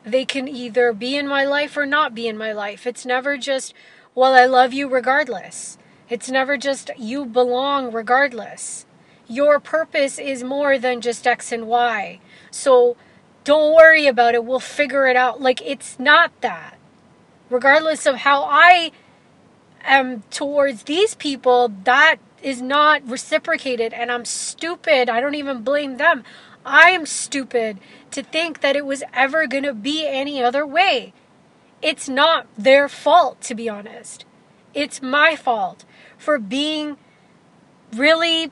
they 0.04 0.24
can 0.24 0.46
either 0.46 0.92
be 0.92 1.16
in 1.16 1.26
my 1.26 1.44
life 1.44 1.76
or 1.76 1.86
not 1.86 2.14
be 2.14 2.28
in 2.28 2.38
my 2.38 2.52
life. 2.52 2.86
It's 2.86 3.04
never 3.04 3.36
just, 3.36 3.74
well, 4.14 4.34
I 4.34 4.46
love 4.46 4.72
you 4.72 4.88
regardless. 4.88 5.76
It's 6.10 6.30
never 6.30 6.56
just 6.56 6.90
you 6.98 7.24
belong 7.24 7.92
regardless. 7.92 8.84
Your 9.26 9.58
purpose 9.58 10.18
is 10.18 10.44
more 10.44 10.78
than 10.78 11.00
just 11.00 11.26
X 11.26 11.50
and 11.50 11.66
Y. 11.66 12.20
So 12.50 12.96
don't 13.44 13.74
worry 13.74 14.06
about 14.06 14.34
it. 14.34 14.44
We'll 14.44 14.60
figure 14.60 15.06
it 15.06 15.16
out. 15.16 15.40
Like, 15.40 15.62
it's 15.62 15.98
not 15.98 16.32
that. 16.42 16.78
Regardless 17.48 18.06
of 18.06 18.16
how 18.16 18.44
I 18.44 18.92
am 19.82 20.22
towards 20.30 20.82
these 20.82 21.14
people, 21.14 21.72
that 21.84 22.16
is 22.42 22.60
not 22.60 23.08
reciprocated. 23.08 23.94
And 23.94 24.12
I'm 24.12 24.26
stupid. 24.26 25.08
I 25.08 25.20
don't 25.20 25.34
even 25.34 25.62
blame 25.62 25.96
them. 25.96 26.22
I'm 26.66 27.06
stupid 27.06 27.78
to 28.10 28.22
think 28.22 28.60
that 28.60 28.76
it 28.76 28.86
was 28.86 29.02
ever 29.12 29.46
going 29.46 29.64
to 29.64 29.74
be 29.74 30.06
any 30.06 30.42
other 30.42 30.66
way. 30.66 31.14
It's 31.80 32.08
not 32.08 32.46
their 32.56 32.88
fault, 32.88 33.40
to 33.42 33.54
be 33.54 33.68
honest. 33.68 34.24
It's 34.74 35.00
my 35.00 35.36
fault 35.36 35.84
for 36.24 36.38
being 36.38 36.96
really 37.92 38.50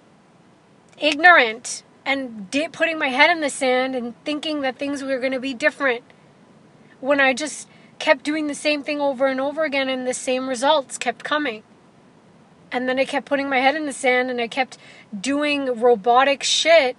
ignorant 0.99 1.83
and 2.05 2.51
putting 2.71 2.99
my 2.99 3.09
head 3.09 3.31
in 3.31 3.41
the 3.41 3.49
sand 3.49 3.97
and 3.97 4.15
thinking 4.25 4.61
that 4.61 4.77
things 4.77 5.03
were 5.03 5.19
going 5.19 5.33
to 5.33 5.41
be 5.41 5.55
different 5.55 6.05
when 7.01 7.19
I 7.19 7.33
just 7.33 7.67
kept 7.99 8.25
doing 8.25 8.47
the 8.47 8.55
same 8.55 8.83
thing 8.83 9.01
over 9.01 9.27
and 9.27 9.41
over 9.41 9.65
again 9.65 9.89
and 9.89 10.07
the 10.07 10.13
same 10.13 10.49
results 10.49 10.99
kept 10.99 11.25
coming. 11.25 11.63
And 12.71 12.89
then 12.89 12.99
I 12.99 13.07
kept 13.07 13.27
putting 13.27 13.49
my 13.49 13.59
head 13.59 13.75
in 13.75 13.87
the 13.87 13.93
sand 13.93 14.31
and 14.31 14.41
I 14.41 14.49
kept 14.49 14.77
doing 15.19 15.81
robotic 15.81 16.43
shit 16.43 16.99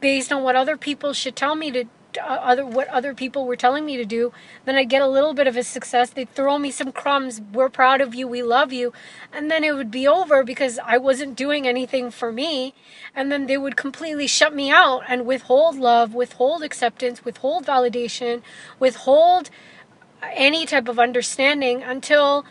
based 0.00 0.32
on 0.32 0.42
what 0.44 0.54
other 0.54 0.76
people 0.76 1.12
should 1.12 1.34
tell 1.34 1.56
me 1.56 1.70
to 1.72 1.84
Uh, 2.16 2.22
other 2.22 2.64
what 2.64 2.88
other 2.88 3.12
people 3.12 3.44
were 3.44 3.54
telling 3.54 3.84
me 3.84 3.98
to 3.98 4.04
do 4.04 4.32
then 4.64 4.76
i 4.76 4.82
get 4.82 5.02
a 5.02 5.06
little 5.06 5.34
bit 5.34 5.46
of 5.46 5.58
a 5.58 5.62
success. 5.62 6.08
They 6.08 6.24
throw 6.24 6.58
me 6.58 6.70
some 6.70 6.90
crumbs. 6.90 7.42
We're 7.52 7.68
proud 7.68 8.00
of 8.00 8.14
you. 8.14 8.26
We 8.26 8.42
love 8.42 8.72
you. 8.72 8.94
And 9.30 9.50
then 9.50 9.62
it 9.62 9.74
would 9.74 9.90
be 9.90 10.08
over 10.08 10.42
because 10.42 10.78
i 10.78 10.96
wasn't 10.96 11.36
doing 11.36 11.68
anything 11.68 12.10
for 12.10 12.32
me. 12.32 12.72
And 13.14 13.30
then 13.30 13.46
they 13.46 13.58
would 13.58 13.76
completely 13.76 14.26
shut 14.26 14.54
me 14.54 14.70
out 14.70 15.02
and 15.06 15.26
withhold 15.26 15.76
love 15.76 16.14
withhold 16.14 16.62
acceptance 16.62 17.26
withhold 17.26 17.66
validation 17.66 18.40
withhold 18.78 19.50
any 20.22 20.64
type 20.64 20.88
of 20.88 20.98
understanding 20.98 21.82
until 21.82 22.46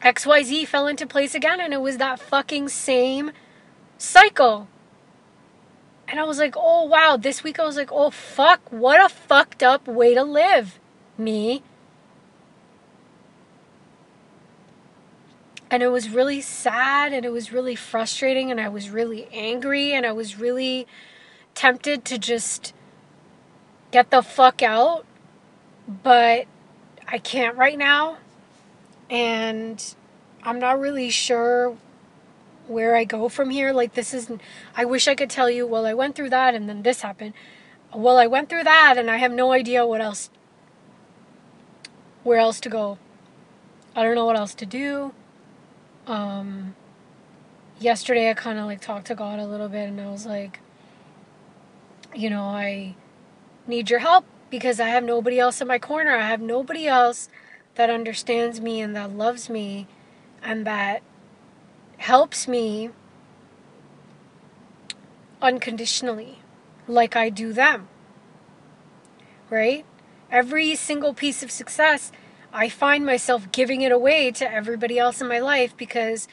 xyz 0.00 0.66
fell 0.66 0.88
into 0.88 1.06
place 1.06 1.34
again. 1.34 1.60
And 1.60 1.72
it 1.72 1.80
was 1.80 1.98
that 1.98 2.18
fucking 2.18 2.70
same 2.70 3.30
cycle 3.98 4.66
and 6.08 6.20
I 6.20 6.24
was 6.24 6.38
like, 6.38 6.54
oh 6.56 6.84
wow, 6.84 7.16
this 7.16 7.42
week 7.42 7.58
I 7.58 7.64
was 7.64 7.76
like, 7.76 7.90
oh 7.92 8.10
fuck, 8.10 8.60
what 8.70 9.04
a 9.04 9.08
fucked 9.08 9.62
up 9.62 9.88
way 9.88 10.14
to 10.14 10.22
live, 10.22 10.78
me. 11.18 11.62
And 15.68 15.82
it 15.82 15.88
was 15.88 16.08
really 16.08 16.40
sad 16.40 17.12
and 17.12 17.24
it 17.24 17.32
was 17.32 17.52
really 17.52 17.74
frustrating 17.74 18.52
and 18.52 18.60
I 18.60 18.68
was 18.68 18.88
really 18.90 19.28
angry 19.32 19.92
and 19.92 20.06
I 20.06 20.12
was 20.12 20.38
really 20.38 20.86
tempted 21.54 22.04
to 22.04 22.18
just 22.18 22.72
get 23.90 24.10
the 24.10 24.22
fuck 24.22 24.62
out. 24.62 25.04
But 25.88 26.46
I 27.08 27.18
can't 27.18 27.56
right 27.56 27.76
now. 27.76 28.18
And 29.10 29.82
I'm 30.44 30.60
not 30.60 30.78
really 30.78 31.10
sure 31.10 31.76
where 32.68 32.96
I 32.96 33.04
go 33.04 33.28
from 33.28 33.50
here. 33.50 33.72
Like, 33.72 33.94
this 33.94 34.12
is, 34.14 34.30
I 34.76 34.84
wish 34.84 35.08
I 35.08 35.14
could 35.14 35.30
tell 35.30 35.50
you, 35.50 35.66
well, 35.66 35.86
I 35.86 35.94
went 35.94 36.14
through 36.14 36.30
that 36.30 36.54
and 36.54 36.68
then 36.68 36.82
this 36.82 37.02
happened. 37.02 37.34
Well, 37.94 38.18
I 38.18 38.26
went 38.26 38.48
through 38.48 38.64
that 38.64 38.96
and 38.98 39.10
I 39.10 39.16
have 39.16 39.32
no 39.32 39.52
idea 39.52 39.86
what 39.86 40.00
else, 40.00 40.30
where 42.24 42.38
else 42.38 42.60
to 42.60 42.68
go. 42.68 42.98
I 43.94 44.02
don't 44.02 44.14
know 44.14 44.26
what 44.26 44.36
else 44.36 44.54
to 44.56 44.66
do. 44.66 45.12
Um, 46.06 46.74
yesterday 47.78 48.30
I 48.30 48.34
kind 48.34 48.58
of 48.58 48.66
like 48.66 48.80
talked 48.80 49.06
to 49.06 49.14
God 49.14 49.38
a 49.38 49.46
little 49.46 49.68
bit 49.68 49.88
and 49.88 50.00
I 50.00 50.10
was 50.10 50.26
like, 50.26 50.60
you 52.14 52.30
know, 52.30 52.44
I 52.44 52.94
need 53.66 53.90
your 53.90 54.00
help 54.00 54.24
because 54.50 54.80
I 54.80 54.88
have 54.88 55.04
nobody 55.04 55.38
else 55.38 55.60
in 55.60 55.68
my 55.68 55.78
corner. 55.78 56.16
I 56.16 56.28
have 56.28 56.40
nobody 56.40 56.86
else 56.86 57.28
that 57.74 57.90
understands 57.90 58.60
me 58.60 58.80
and 58.80 58.94
that 58.96 59.12
loves 59.12 59.50
me 59.50 59.86
and 60.42 60.66
that 60.66 61.02
helps 61.98 62.46
me 62.46 62.90
unconditionally, 65.40 66.38
like 66.86 67.16
I 67.16 67.30
do 67.30 67.52
them. 67.52 67.88
Right? 69.50 69.84
Every 70.30 70.74
single 70.74 71.14
piece 71.14 71.42
of 71.42 71.50
success, 71.50 72.10
I 72.52 72.68
find 72.68 73.06
myself 73.06 73.52
giving 73.52 73.82
it 73.82 73.92
away 73.92 74.30
to 74.32 74.50
everybody 74.50 74.98
else 74.98 75.20
in 75.20 75.28
my 75.28 75.38
life 75.38 75.76
because 75.76 76.26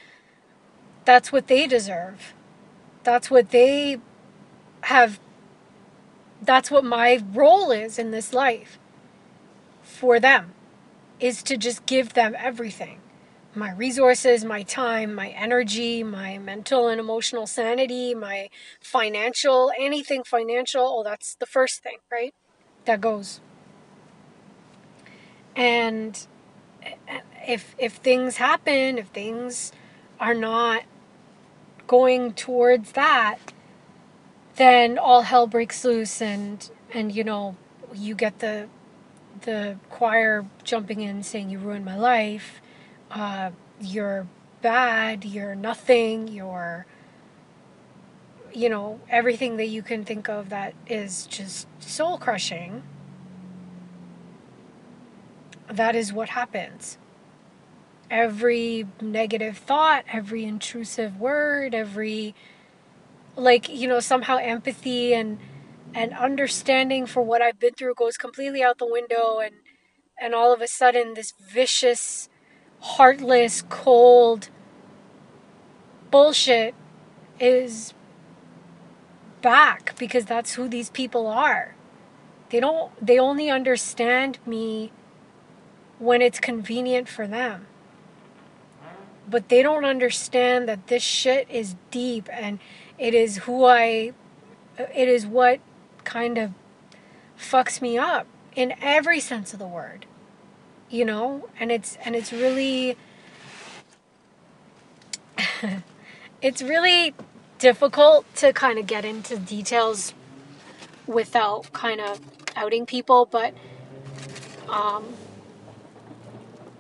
that's 1.06 1.32
what 1.32 1.48
they 1.48 1.68
deserve. 1.68 2.34
That's 3.04 3.30
what 3.30 3.52
they 3.52 4.00
have. 4.82 5.20
That's 6.42 6.72
what 6.72 6.84
my 6.84 7.24
role 7.34 7.72
is 7.72 8.00
in 8.00 8.12
this 8.12 8.34
life 8.34 8.80
for 9.82 10.20
them 10.20 10.54
is 11.20 11.44
to 11.44 11.58
just 11.58 11.86
give 11.86 12.14
them 12.14 12.36
everything 12.38 13.00
my 13.56 13.72
resources, 13.72 14.44
my 14.44 14.64
time, 14.64 15.14
my 15.14 15.30
energy, 15.30 16.04
my 16.04 16.38
mental 16.38 16.88
and 16.88 17.00
emotional 17.00 17.48
sanity, 17.48 18.16
my 18.16 18.50
financial, 18.82 19.72
anything 19.80 20.24
financial. 20.24 20.84
Oh, 20.86 21.04
that's 21.04 21.36
the 21.36 21.46
first 21.46 21.84
thing, 21.84 21.98
right? 22.12 22.34
That 22.86 23.02
goes. 23.02 23.40
And 25.56 26.26
eh, 26.84 27.20
if 27.48 27.76
if 27.78 27.94
things 27.94 28.38
happen, 28.38 28.98
if 28.98 29.08
things 29.08 29.72
are 30.20 30.34
not 30.34 30.84
going 31.88 32.34
towards 32.34 32.94
that, 32.94 33.38
then 34.56 34.98
all 34.98 35.24
hell 35.24 35.48
breaks 35.48 35.84
loose 35.84 36.22
and 36.22 36.70
and 36.94 37.12
you 37.14 37.24
know, 37.24 37.56
you 37.94 38.16
get 38.16 38.40
the 38.40 38.68
the 39.42 39.78
choir 39.90 40.46
jumping 40.64 41.02
in 41.02 41.22
saying 41.24 41.50
you 41.50 41.60
ruined 41.60 41.86
my 41.86 41.98
life 41.98 42.62
uh, 43.14 43.52
you're 43.80 44.28
bad, 44.62 45.24
you're 45.24 45.56
nothing, 45.56 46.28
you're, 46.28 46.86
you 48.54 48.70
know, 48.70 49.00
everything 49.10 49.58
that 49.58 49.68
you 49.68 49.82
can 49.82 50.04
think 50.04 50.28
of 50.28 50.50
that 50.50 50.74
is 50.88 51.28
just 51.28 51.68
soul 51.80 52.18
crushing. 52.18 52.84
That 55.70 55.96
is 55.96 56.12
what 56.12 56.30
happens. 56.30 56.98
Every 58.10 58.88
negative 59.02 59.58
thought, 59.58 60.06
every 60.12 60.44
intrusive 60.44 61.20
word, 61.20 61.74
every, 61.74 62.36
like, 63.36 63.70
you 63.70 63.88
know, 63.88 64.00
somehow 64.00 64.38
empathy 64.38 65.14
and, 65.14 65.40
and 65.94 66.14
understanding 66.14 67.06
for 67.06 67.22
what 67.22 67.42
I've 67.42 67.60
been 67.60 67.74
through 67.74 67.96
goes 67.96 68.18
completely 68.18 68.64
out 68.64 68.80
the 68.80 68.88
window 68.88 69.40
and 69.40 69.56
and 70.16 70.36
all 70.36 70.54
of 70.54 70.62
a 70.62 70.68
sudden 70.68 71.16
this 71.16 71.34
vicious 71.42 72.30
heartless, 72.84 73.64
cold 73.70 74.50
bullshit 76.12 76.76
is 77.40 77.94
back 79.42 79.98
because 79.98 80.26
that's 80.26 80.56
who 80.56 80.68
these 80.68 80.90
people 80.90 81.26
are. 81.26 81.76
They 82.50 82.60
don't 82.60 82.92
they 83.06 83.18
only 83.18 83.50
understand 83.50 84.38
me 84.46 84.92
when 85.98 86.22
it's 86.22 86.40
convenient 86.40 87.08
for 87.08 87.26
them. 87.26 87.68
But 89.30 89.48
they 89.48 89.64
don't 89.64 89.86
understand 89.86 90.68
that 90.68 90.88
this 90.88 91.02
shit 91.02 91.48
is 91.50 91.76
deep 91.90 92.28
and 92.32 92.60
it 93.00 93.14
is 93.14 93.38
who 93.38 93.64
I 93.64 94.12
it 94.78 95.08
is 95.08 95.26
what 95.26 95.62
kind 96.04 96.38
of 96.38 96.52
fucks 97.40 97.82
me 97.82 97.98
up 97.98 98.28
in 98.56 98.74
every 98.82 99.22
sense 99.22 99.54
of 99.54 99.60
the 99.60 99.68
word 99.68 100.06
you 100.90 101.06
know 101.06 101.50
and 101.60 101.72
it's 101.72 101.98
and 102.06 102.16
it's 102.16 102.32
really 102.32 102.98
it's 106.42 106.62
really 106.62 107.14
difficult 107.60 108.26
to 108.36 108.52
kind 108.54 108.78
of 108.78 108.88
get 108.88 109.06
into 109.06 109.38
details 109.38 110.14
without 111.08 111.72
kind 111.74 112.00
of 112.02 112.20
outing 112.56 112.86
people 112.86 113.26
but 113.26 113.54
um 114.70 115.04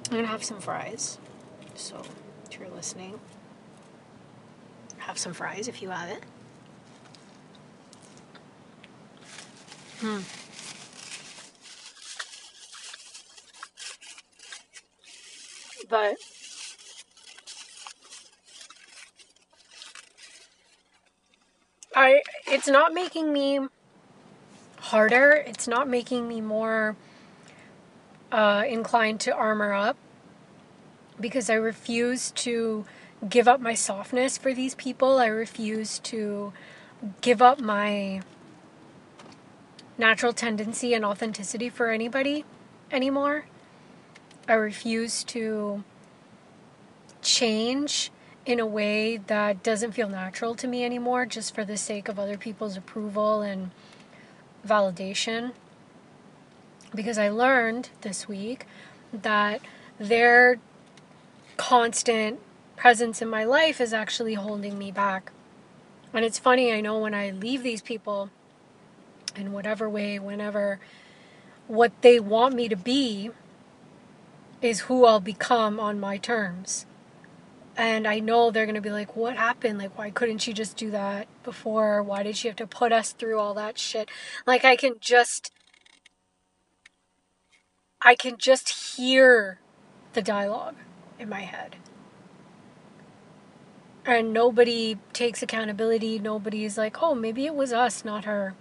i'm 0.10 0.18
gonna 0.18 0.28
have 0.28 0.44
some 0.44 0.60
fries. 0.60 1.18
So 1.76 2.02
if 2.52 2.60
you're 2.60 2.70
listening 2.70 3.20
have 4.98 5.18
some 5.18 5.34
fries 5.34 5.68
if 5.68 5.82
you 5.82 5.90
have 5.90 6.10
it. 6.10 6.24
Hmm 10.00 10.43
but 15.94 16.16
I 21.96 22.24
it's 22.48 22.68
not 22.68 22.96
making 22.96 23.32
me 23.32 23.60
harder. 24.80 25.34
It's 25.34 25.68
not 25.68 25.88
making 25.88 26.28
me 26.28 26.42
more 26.42 26.96
uh, 28.32 28.64
inclined 28.68 29.20
to 29.20 29.36
armor 29.36 29.72
up 29.72 29.96
because 31.20 31.48
I 31.48 31.54
refuse 31.54 32.32
to 32.32 32.86
give 33.30 33.48
up 33.48 33.62
my 33.62 33.76
softness 33.76 34.36
for 34.36 34.52
these 34.52 34.74
people. 34.74 35.20
I 35.20 35.28
refuse 35.28 36.00
to 36.00 36.54
give 37.22 37.40
up 37.40 37.60
my 37.60 38.22
natural 40.00 40.34
tendency 40.34 40.96
and 40.96 41.06
authenticity 41.06 41.70
for 41.70 41.92
anybody 41.92 42.46
anymore. 42.92 43.46
I 44.48 44.54
refuse 44.54 45.24
to 45.26 45.84
change 47.22 48.12
in 48.46 48.60
a 48.60 48.66
way 48.66 49.16
that 49.16 49.64
doesn't 49.64 49.94
feel 49.94 50.10
natural 50.10 50.54
to 50.56 50.68
me 50.68 50.84
anymore 50.84 51.26
just 51.26 51.56
for 51.56 51.64
the 51.64 51.78
sake 51.78 52.10
of 52.10 52.20
other 52.20 52.38
people's 52.38 52.76
approval 52.76 53.42
and 53.42 53.72
validation. 54.68 55.54
Because 56.94 57.18
I 57.18 57.30
learned 57.30 57.90
this 58.02 58.28
week 58.28 58.66
that 59.14 59.62
their 59.98 60.60
constant 61.56 62.40
presence 62.76 63.22
in 63.22 63.30
my 63.30 63.46
life 63.46 63.80
is 63.80 63.94
actually 63.94 64.34
holding 64.34 64.78
me 64.78 64.92
back. 64.92 65.32
And 66.14 66.26
it's 66.26 66.38
funny, 66.38 66.74
I 66.74 66.82
know 66.82 67.00
when 67.00 67.14
I 67.14 67.32
leave 67.32 67.64
these 67.64 67.82
people 67.82 68.30
in 69.38 69.54
whatever 69.54 69.90
way, 69.90 70.20
whenever, 70.20 70.80
what 71.68 71.94
they 72.02 72.20
want 72.20 72.54
me 72.56 72.68
to 72.68 72.76
be 72.76 73.32
is 74.64 74.82
who 74.82 75.06
I'll 75.06 75.20
become 75.20 75.80
on 75.80 76.00
my 76.00 76.18
terms. 76.18 76.86
And 77.76 78.08
I 78.08 78.20
know 78.20 78.50
they're 78.50 78.66
going 78.66 78.76
to 78.76 78.82
be 78.82 78.92
like, 78.92 79.16
what 79.16 79.36
happened? 79.36 79.80
Like, 79.80 79.98
why 79.98 80.10
couldn't 80.12 80.40
she 80.40 80.54
just 80.54 80.78
do 80.78 80.92
that 80.92 81.28
before? 81.44 82.02
Why 82.04 82.24
did 82.24 82.38
she 82.38 82.48
have 82.48 82.58
to 82.58 82.68
put 82.68 82.92
us 82.92 83.12
through 83.12 83.40
all 83.40 83.54
that 83.56 83.78
shit? 83.78 84.10
Like, 84.46 84.64
I 84.64 84.76
can 84.76 84.94
just, 85.00 85.52
I 88.02 88.16
can 88.16 88.38
just 88.38 88.96
hear 88.96 89.60
the 90.14 90.22
dialogue 90.22 90.76
in 91.20 91.30
my 91.30 91.42
head. 91.42 91.78
And 94.06 94.34
nobody 94.34 94.98
takes 95.12 95.42
accountability. 95.42 96.20
Nobody's 96.20 96.78
like, 96.78 97.02
oh, 97.02 97.16
maybe 97.16 97.46
it 97.46 97.56
was 97.56 97.74
us, 97.74 98.06
not 98.06 98.26
her. 98.26 98.54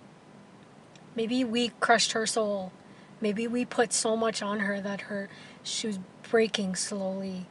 Maybe 1.14 1.44
we 1.44 1.68
crushed 1.80 2.12
her 2.12 2.26
soul. 2.26 2.72
Maybe 3.20 3.46
we 3.46 3.64
put 3.64 3.92
so 3.92 4.16
much 4.16 4.42
on 4.42 4.60
her 4.60 4.80
that 4.80 5.02
her 5.02 5.28
she 5.62 5.86
was 5.86 5.98
breaking 6.30 6.76
slowly. 6.76 7.46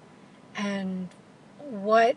And 0.56 1.10
what 1.60 2.16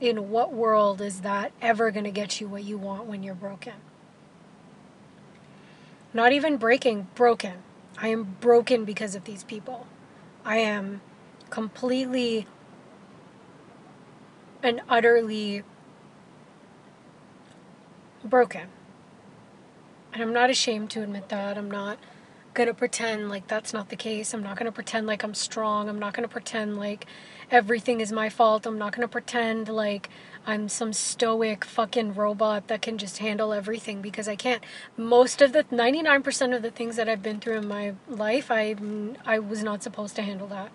in 0.00 0.30
what 0.30 0.52
world 0.52 1.00
is 1.00 1.22
that 1.22 1.52
ever 1.62 1.90
going 1.90 2.04
to 2.04 2.10
get 2.10 2.40
you 2.40 2.48
what 2.48 2.64
you 2.64 2.76
want 2.76 3.06
when 3.06 3.22
you're 3.22 3.34
broken? 3.34 3.74
Not 6.12 6.32
even 6.32 6.56
breaking 6.56 7.08
broken. 7.14 7.54
I 7.98 8.08
am 8.08 8.36
broken 8.40 8.84
because 8.84 9.14
of 9.14 9.24
these 9.24 9.44
people. 9.44 9.86
I 10.44 10.58
am 10.58 11.00
completely 11.50 12.46
and 14.62 14.80
utterly 14.88 15.62
broken. 18.24 18.68
And 20.12 20.22
i'm 20.22 20.32
not 20.32 20.50
ashamed 20.50 20.90
to 20.90 21.02
admit 21.02 21.28
that. 21.28 21.56
I'm 21.56 21.70
not 21.70 21.98
going 22.56 22.66
to 22.66 22.74
pretend 22.74 23.28
like 23.28 23.46
that's 23.46 23.72
not 23.72 23.90
the 23.90 23.96
case. 23.96 24.34
I'm 24.34 24.42
not 24.42 24.56
going 24.56 24.66
to 24.66 24.72
pretend 24.72 25.06
like 25.06 25.22
I'm 25.22 25.34
strong. 25.34 25.88
I'm 25.88 26.00
not 26.00 26.14
going 26.14 26.26
to 26.26 26.32
pretend 26.32 26.76
like 26.76 27.06
everything 27.50 28.00
is 28.00 28.10
my 28.10 28.28
fault. 28.28 28.66
I'm 28.66 28.78
not 28.78 28.92
going 28.92 29.06
to 29.06 29.12
pretend 29.12 29.68
like 29.68 30.08
I'm 30.46 30.68
some 30.68 30.92
stoic 30.92 31.64
fucking 31.64 32.14
robot 32.14 32.68
that 32.68 32.82
can 32.82 32.98
just 32.98 33.18
handle 33.18 33.52
everything 33.52 34.00
because 34.02 34.26
I 34.26 34.34
can't. 34.34 34.64
Most 34.96 35.42
of 35.42 35.52
the 35.52 35.64
99% 35.64 36.56
of 36.56 36.62
the 36.62 36.70
things 36.70 36.96
that 36.96 37.08
I've 37.08 37.22
been 37.22 37.38
through 37.38 37.58
in 37.58 37.68
my 37.68 37.94
life, 38.08 38.50
I 38.50 38.74
I 39.24 39.38
was 39.38 39.62
not 39.62 39.82
supposed 39.82 40.16
to 40.16 40.22
handle 40.22 40.48
that. 40.48 40.72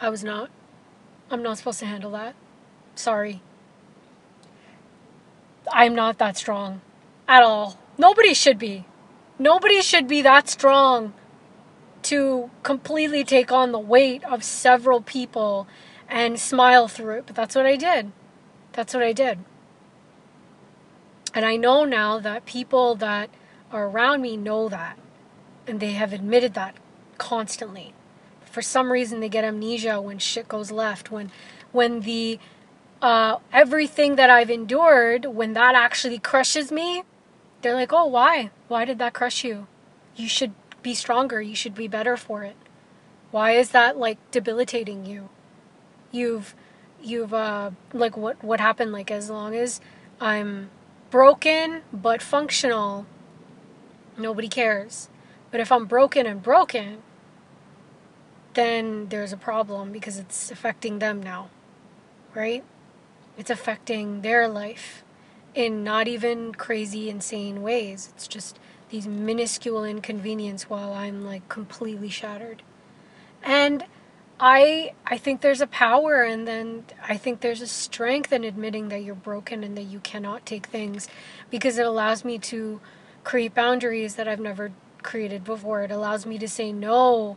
I 0.00 0.10
was 0.10 0.24
not. 0.24 0.50
I'm 1.30 1.42
not 1.42 1.58
supposed 1.58 1.78
to 1.78 1.86
handle 1.86 2.10
that. 2.10 2.34
Sorry. 2.96 3.40
I'm 5.72 5.94
not 5.94 6.18
that 6.18 6.36
strong 6.36 6.80
at 7.28 7.42
all. 7.44 7.78
Nobody 7.96 8.34
should 8.34 8.58
be. 8.58 8.84
Nobody 9.38 9.82
should 9.82 10.08
be 10.08 10.22
that 10.22 10.48
strong. 10.48 11.14
to 12.04 12.50
completely 12.62 13.24
take 13.24 13.52
on 13.52 13.72
the 13.72 13.78
weight 13.78 14.24
of 14.24 14.44
several 14.44 15.00
people 15.02 15.66
and 16.08 16.38
smile 16.40 16.88
through 16.88 17.18
it. 17.18 17.26
But 17.26 17.36
that's 17.36 17.54
what 17.54 17.66
I 17.66 17.76
did. 17.76 18.12
That's 18.72 18.94
what 18.94 19.02
I 19.02 19.12
did. 19.12 19.40
And 21.34 21.44
I 21.44 21.56
know 21.56 21.84
now 21.84 22.18
that 22.20 22.46
people 22.46 22.94
that 22.96 23.30
are 23.72 23.86
around 23.88 24.22
me 24.22 24.36
know 24.36 24.68
that. 24.68 24.98
And 25.66 25.80
they 25.80 25.92
have 25.92 26.12
admitted 26.12 26.54
that 26.54 26.76
constantly. 27.18 27.94
For 28.44 28.62
some 28.62 28.92
reason 28.92 29.20
they 29.20 29.28
get 29.30 29.44
amnesia 29.44 30.00
when 30.00 30.18
shit 30.18 30.48
goes 30.48 30.70
left, 30.72 31.10
when 31.10 31.30
when 31.72 32.00
the 32.00 32.38
uh, 33.02 33.38
everything 33.52 34.16
that 34.16 34.30
I've 34.30 34.50
endured, 34.50 35.26
when 35.26 35.54
that 35.54 35.74
actually 35.74 36.18
crushes 36.18 36.72
me, 36.72 37.04
they're 37.62 37.74
like, 37.74 37.92
"Oh, 37.92 38.06
why? 38.06 38.50
Why 38.68 38.84
did 38.84 38.98
that 38.98 39.14
crush 39.14 39.44
you? 39.44 39.66
You 40.16 40.28
should 40.28 40.52
be 40.82 40.94
stronger. 40.94 41.40
You 41.40 41.54
should 41.54 41.74
be 41.74 41.88
better 41.88 42.16
for 42.16 42.42
it. 42.42 42.56
Why 43.30 43.52
is 43.52 43.70
that 43.70 43.96
like 43.96 44.18
debilitating 44.30 45.06
you? 45.06 45.30
You've 46.10 46.54
you've 47.02 47.32
uh 47.32 47.70
like 47.92 48.16
what 48.16 48.42
what 48.44 48.60
happened 48.60 48.92
like 48.92 49.10
as 49.10 49.30
long 49.30 49.54
as 49.54 49.80
I'm 50.20 50.70
broken 51.10 51.82
but 51.92 52.20
functional, 52.20 53.06
nobody 54.18 54.48
cares. 54.48 55.08
But 55.50 55.60
if 55.60 55.70
I'm 55.70 55.86
broken 55.86 56.26
and 56.26 56.42
broken, 56.42 56.98
then 58.54 59.08
there's 59.08 59.32
a 59.32 59.36
problem 59.36 59.92
because 59.92 60.18
it's 60.18 60.50
affecting 60.50 60.98
them 60.98 61.22
now. 61.22 61.50
Right? 62.34 62.64
It's 63.38 63.50
affecting 63.50 64.22
their 64.22 64.48
life 64.48 65.04
in 65.54 65.84
not 65.84 66.08
even 66.08 66.54
crazy 66.54 67.10
insane 67.10 67.62
ways. 67.62 68.12
It's 68.14 68.28
just 68.28 68.58
these 68.90 69.06
minuscule 69.06 69.84
inconvenience 69.84 70.68
while 70.68 70.92
I'm 70.92 71.24
like 71.24 71.48
completely 71.48 72.08
shattered. 72.08 72.62
And 73.42 73.84
I 74.40 74.92
I 75.06 75.18
think 75.18 75.40
there's 75.40 75.60
a 75.60 75.66
power 75.66 76.22
and 76.22 76.48
then 76.48 76.84
I 77.08 77.16
think 77.16 77.40
there's 77.40 77.60
a 77.60 77.66
strength 77.66 78.32
in 78.32 78.44
admitting 78.44 78.88
that 78.88 79.02
you're 79.02 79.14
broken 79.14 79.62
and 79.64 79.76
that 79.76 79.84
you 79.84 80.00
cannot 80.00 80.46
take 80.46 80.66
things 80.66 81.08
because 81.50 81.78
it 81.78 81.86
allows 81.86 82.24
me 82.24 82.38
to 82.38 82.80
create 83.24 83.54
boundaries 83.54 84.16
that 84.16 84.26
I've 84.28 84.40
never 84.40 84.72
created 85.02 85.44
before. 85.44 85.82
It 85.82 85.90
allows 85.90 86.26
me 86.26 86.38
to 86.38 86.48
say 86.48 86.72
no. 86.72 87.36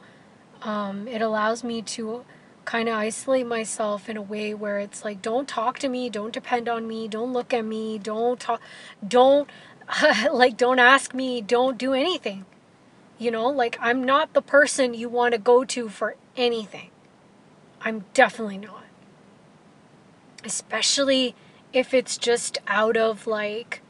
Um, 0.62 1.08
it 1.08 1.22
allows 1.22 1.64
me 1.64 1.82
to 1.84 2.26
kind 2.66 2.90
of 2.90 2.96
isolate 2.96 3.46
myself 3.46 4.10
in 4.10 4.18
a 4.18 4.22
way 4.22 4.54
where 4.54 4.80
it's 4.80 5.06
like 5.06 5.22
don't 5.22 5.48
talk 5.48 5.78
to 5.80 5.88
me 5.88 6.10
don't 6.10 6.34
depend 6.34 6.68
on 6.68 6.88
me 6.88 7.08
don't 7.08 7.32
look 7.32 7.54
at 7.54 7.64
me 7.64 7.98
don't 7.98 8.40
talk 8.40 8.60
don't 9.08 9.48
like, 10.32 10.58
don't 10.58 10.80
ask 10.80 11.14
me, 11.14 11.42
don't 11.42 11.78
do 11.78 11.94
anything. 11.94 12.46
You 13.18 13.32
know, 13.32 13.48
like, 13.48 13.78
I'm 13.80 14.04
not 14.04 14.34
the 14.34 14.42
person 14.42 14.94
you 14.94 15.10
want 15.10 15.34
to 15.34 15.38
go 15.38 15.64
to 15.64 15.90
for 15.90 16.16
anything. 16.36 16.90
I'm 17.82 18.06
definitely 18.14 18.58
not. 18.58 18.84
Especially 20.44 21.36
if 21.72 21.94
it's 21.94 22.18
just 22.18 22.58
out 22.68 22.98
of 22.98 23.28
like, 23.28 23.82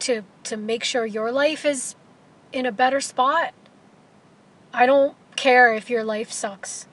to 0.00 0.22
to 0.42 0.56
make 0.56 0.84
sure 0.84 1.06
your 1.06 1.32
life 1.32 1.64
is 1.64 1.94
in 2.52 2.66
a 2.66 2.72
better 2.72 3.00
spot. 3.00 3.54
I 4.74 4.86
don't 4.86 5.16
care 5.36 5.72
if 5.72 5.88
your 5.88 6.02
life 6.02 6.32
sucks. 6.32 6.86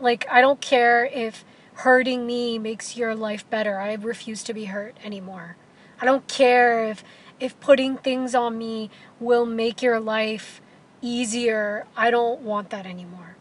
Like 0.00 0.26
I 0.30 0.40
don't 0.40 0.62
care 0.62 1.04
if 1.04 1.44
hurting 1.74 2.26
me 2.26 2.58
makes 2.58 2.96
your 2.96 3.14
life 3.14 3.48
better. 3.50 3.78
I 3.78 3.92
refuse 3.94 4.42
to 4.44 4.54
be 4.54 4.64
hurt 4.64 4.96
anymore. 5.04 5.56
I 6.00 6.06
don't 6.06 6.26
care 6.26 6.86
if 6.86 7.04
if 7.38 7.58
putting 7.60 7.98
things 7.98 8.34
on 8.34 8.56
me 8.56 8.90
will 9.18 9.44
make 9.44 9.82
your 9.82 10.00
life 10.00 10.62
easier. 11.02 11.86
I 11.96 12.10
don't 12.10 12.40
want 12.40 12.70
that 12.70 12.86
anymore. 12.86 13.36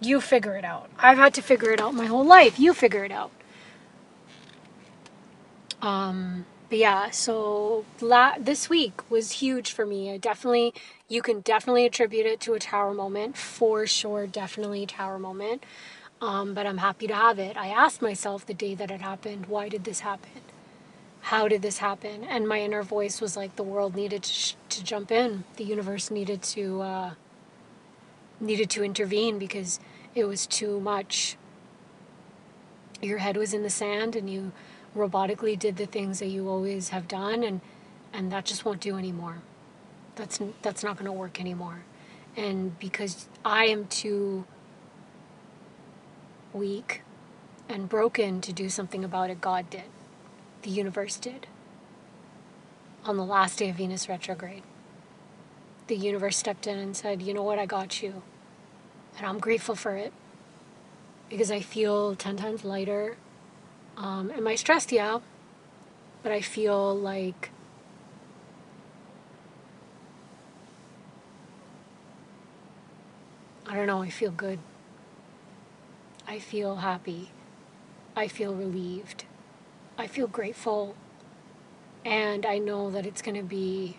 You 0.00 0.20
figure 0.20 0.56
it 0.56 0.64
out. 0.64 0.90
I've 0.98 1.18
had 1.18 1.34
to 1.34 1.42
figure 1.42 1.70
it 1.70 1.80
out 1.80 1.94
my 1.94 2.06
whole 2.06 2.24
life. 2.26 2.58
You 2.58 2.74
figure 2.74 3.04
it 3.04 3.12
out. 3.12 3.30
Um 5.80 6.46
but 6.72 6.78
yeah, 6.78 7.10
so 7.10 7.84
la- 8.00 8.36
this 8.40 8.70
week 8.70 9.02
was 9.10 9.32
huge 9.32 9.72
for 9.72 9.84
me. 9.84 10.10
I 10.10 10.16
definitely, 10.16 10.72
you 11.06 11.20
can 11.20 11.40
definitely 11.42 11.84
attribute 11.84 12.24
it 12.24 12.40
to 12.40 12.54
a 12.54 12.58
tower 12.58 12.94
moment 12.94 13.36
for 13.36 13.86
sure. 13.86 14.26
Definitely 14.26 14.86
tower 14.86 15.18
moment. 15.18 15.64
Um, 16.22 16.54
but 16.54 16.66
I'm 16.66 16.78
happy 16.78 17.06
to 17.08 17.14
have 17.14 17.38
it. 17.38 17.58
I 17.58 17.66
asked 17.68 18.00
myself 18.00 18.46
the 18.46 18.54
day 18.54 18.74
that 18.74 18.90
it 18.90 19.02
happened, 19.02 19.48
why 19.48 19.68
did 19.68 19.84
this 19.84 20.00
happen? 20.00 20.40
How 21.20 21.46
did 21.46 21.60
this 21.60 21.76
happen? 21.76 22.24
And 22.24 22.48
my 22.48 22.62
inner 22.62 22.82
voice 22.82 23.20
was 23.20 23.36
like, 23.36 23.56
the 23.56 23.62
world 23.62 23.94
needed 23.94 24.22
to, 24.22 24.32
sh- 24.32 24.54
to 24.70 24.82
jump 24.82 25.12
in. 25.12 25.44
The 25.58 25.64
universe 25.64 26.10
needed 26.10 26.40
to 26.42 26.80
uh, 26.80 27.10
needed 28.40 28.70
to 28.70 28.82
intervene 28.82 29.38
because 29.38 29.78
it 30.14 30.24
was 30.24 30.46
too 30.46 30.80
much. 30.80 31.36
Your 33.02 33.18
head 33.18 33.36
was 33.36 33.52
in 33.52 33.62
the 33.62 33.68
sand, 33.68 34.16
and 34.16 34.30
you 34.30 34.52
robotically 34.96 35.58
did 35.58 35.76
the 35.76 35.86
things 35.86 36.18
that 36.20 36.28
you 36.28 36.48
always 36.48 36.90
have 36.90 37.08
done, 37.08 37.42
and 37.42 37.60
and 38.12 38.30
that 38.32 38.44
just 38.44 38.64
won't 38.64 38.80
do 38.80 38.96
anymore. 38.96 39.38
That's 40.16 40.40
that's 40.62 40.84
not 40.84 40.96
going 40.96 41.06
to 41.06 41.12
work 41.12 41.40
anymore. 41.40 41.84
And 42.36 42.78
because 42.78 43.28
I 43.44 43.66
am 43.66 43.86
too 43.86 44.46
weak 46.52 47.02
and 47.68 47.88
broken 47.88 48.40
to 48.42 48.52
do 48.52 48.68
something 48.68 49.04
about 49.04 49.30
it, 49.30 49.40
God 49.40 49.70
did. 49.70 49.84
The 50.62 50.70
universe 50.70 51.16
did. 51.18 51.46
On 53.04 53.16
the 53.16 53.24
last 53.24 53.58
day 53.58 53.70
of 53.70 53.76
Venus 53.76 54.08
retrograde, 54.08 54.62
the 55.88 55.96
universe 55.96 56.36
stepped 56.36 56.66
in 56.66 56.78
and 56.78 56.96
said, 56.96 57.22
You 57.22 57.34
know 57.34 57.42
what? 57.42 57.58
I 57.58 57.66
got 57.66 58.02
you. 58.02 58.22
And 59.18 59.26
I'm 59.26 59.38
grateful 59.38 59.74
for 59.74 59.96
it 59.96 60.12
because 61.28 61.50
I 61.50 61.60
feel 61.60 62.14
10 62.14 62.36
times 62.36 62.64
lighter. 62.64 63.16
Um, 64.02 64.32
am 64.32 64.48
I 64.48 64.56
stressed? 64.56 64.90
Yeah. 64.90 65.20
But 66.24 66.32
I 66.32 66.40
feel 66.40 66.94
like 66.94 67.50
I 73.66 73.76
don't 73.76 73.86
know, 73.86 74.02
I 74.02 74.10
feel 74.10 74.32
good. 74.32 74.58
I 76.26 76.40
feel 76.40 76.76
happy. 76.76 77.30
I 78.16 78.26
feel 78.26 78.54
relieved. 78.54 79.24
I 79.96 80.08
feel 80.08 80.26
grateful. 80.26 80.96
And 82.04 82.44
I 82.44 82.58
know 82.58 82.90
that 82.90 83.06
it's 83.06 83.22
going 83.22 83.36
to 83.36 83.42
be 83.42 83.98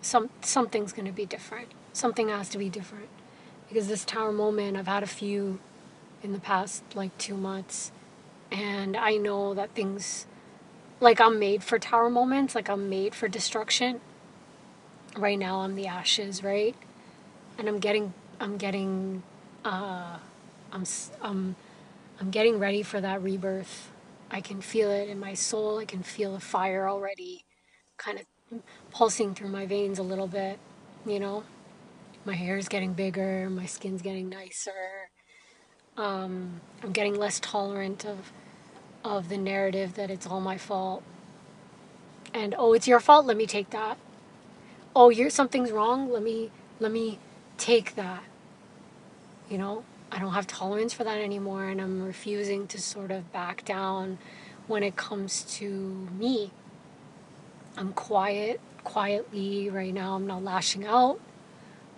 some 0.00 0.30
something's 0.42 0.92
going 0.92 1.06
to 1.06 1.12
be 1.12 1.26
different. 1.26 1.72
Something 1.92 2.28
has 2.28 2.48
to 2.50 2.58
be 2.58 2.68
different 2.68 3.08
because 3.68 3.88
this 3.88 4.04
tower 4.04 4.30
moment 4.30 4.76
I've 4.76 4.86
had 4.86 5.02
a 5.02 5.08
few 5.08 5.58
in 6.24 6.32
the 6.32 6.40
past 6.40 6.82
like 6.94 7.16
2 7.18 7.36
months 7.36 7.92
and 8.50 8.96
I 8.96 9.16
know 9.16 9.54
that 9.54 9.74
things 9.74 10.26
like 11.00 11.20
I'm 11.20 11.38
made 11.38 11.62
for 11.62 11.78
tower 11.78 12.08
moments, 12.08 12.54
like 12.54 12.68
I'm 12.70 12.88
made 12.88 13.14
for 13.14 13.28
destruction. 13.28 14.00
Right 15.16 15.38
now 15.38 15.60
I'm 15.60 15.74
the 15.74 15.86
ashes, 15.86 16.42
right? 16.42 16.74
And 17.58 17.68
I'm 17.68 17.78
getting 17.78 18.14
I'm 18.40 18.56
getting, 18.56 19.22
uh, 19.64 20.18
I'm, 20.72 20.84
I'm, 21.22 21.56
I'm 22.20 22.30
getting 22.30 22.58
ready 22.58 22.82
for 22.82 23.00
that 23.00 23.22
rebirth. 23.22 23.90
I 24.30 24.40
can 24.40 24.60
feel 24.60 24.90
it 24.90 25.08
in 25.08 25.20
my 25.20 25.34
soul. 25.34 25.78
I 25.78 25.84
can 25.84 26.02
feel 26.02 26.32
the 26.32 26.40
fire 26.40 26.88
already 26.88 27.44
kind 27.96 28.18
of 28.18 28.60
pulsing 28.90 29.34
through 29.34 29.50
my 29.50 29.66
veins 29.66 29.98
a 29.98 30.02
little 30.02 30.26
bit, 30.26 30.58
you 31.06 31.20
know? 31.20 31.44
My 32.24 32.34
hair 32.34 32.56
is 32.56 32.68
getting 32.68 32.94
bigger, 32.94 33.48
my 33.50 33.66
skin's 33.66 34.02
getting 34.02 34.28
nicer. 34.28 35.10
Um, 35.96 36.60
I'm 36.82 36.92
getting 36.92 37.14
less 37.14 37.38
tolerant 37.40 38.04
of 38.04 38.32
of 39.04 39.28
the 39.28 39.36
narrative 39.36 39.94
that 39.94 40.10
it's 40.10 40.26
all 40.26 40.40
my 40.40 40.56
fault. 40.56 41.02
And 42.32 42.54
oh, 42.56 42.72
it's 42.72 42.88
your 42.88 43.00
fault. 43.00 43.26
Let 43.26 43.36
me 43.36 43.46
take 43.46 43.70
that. 43.70 43.98
Oh, 44.96 45.10
you're 45.10 45.30
something's 45.30 45.70
wrong. 45.70 46.10
Let 46.10 46.22
me 46.22 46.50
let 46.80 46.90
me 46.90 47.18
take 47.58 47.94
that. 47.94 48.24
You 49.48 49.58
know, 49.58 49.84
I 50.10 50.18
don't 50.18 50.32
have 50.32 50.46
tolerance 50.46 50.92
for 50.92 51.04
that 51.04 51.18
anymore, 51.18 51.66
and 51.66 51.80
I'm 51.80 52.02
refusing 52.02 52.66
to 52.68 52.80
sort 52.80 53.10
of 53.10 53.32
back 53.32 53.64
down 53.64 54.18
when 54.66 54.82
it 54.82 54.96
comes 54.96 55.42
to 55.58 56.08
me. 56.18 56.50
I'm 57.76 57.92
quiet, 57.92 58.60
quietly 58.84 59.68
right 59.68 59.92
now, 59.92 60.14
I'm 60.14 60.26
not 60.26 60.42
lashing 60.42 60.86
out. 60.86 61.20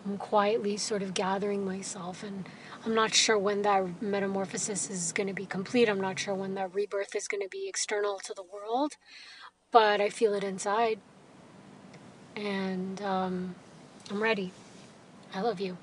I'm 0.04 0.18
quietly 0.18 0.76
sort 0.76 1.02
of 1.02 1.14
gathering 1.14 1.64
myself, 1.64 2.22
and 2.22 2.48
I'm 2.86 2.94
not 2.94 3.12
sure 3.14 3.36
when 3.36 3.62
that 3.62 4.00
metamorphosis 4.00 4.88
is 4.90 5.12
going 5.12 5.26
to 5.26 5.34
be 5.34 5.44
complete. 5.44 5.88
I'm 5.88 6.00
not 6.00 6.20
sure 6.20 6.34
when 6.36 6.54
that 6.54 6.72
rebirth 6.72 7.16
is 7.16 7.26
going 7.26 7.42
to 7.42 7.48
be 7.48 7.66
external 7.68 8.20
to 8.20 8.32
the 8.32 8.44
world, 8.44 8.92
but 9.72 10.00
I 10.00 10.08
feel 10.08 10.34
it 10.34 10.44
inside. 10.44 11.00
And 12.36 13.02
um, 13.02 13.56
I'm 14.08 14.22
ready. 14.22 14.52
I 15.34 15.40
love 15.40 15.60
you. 15.60 15.78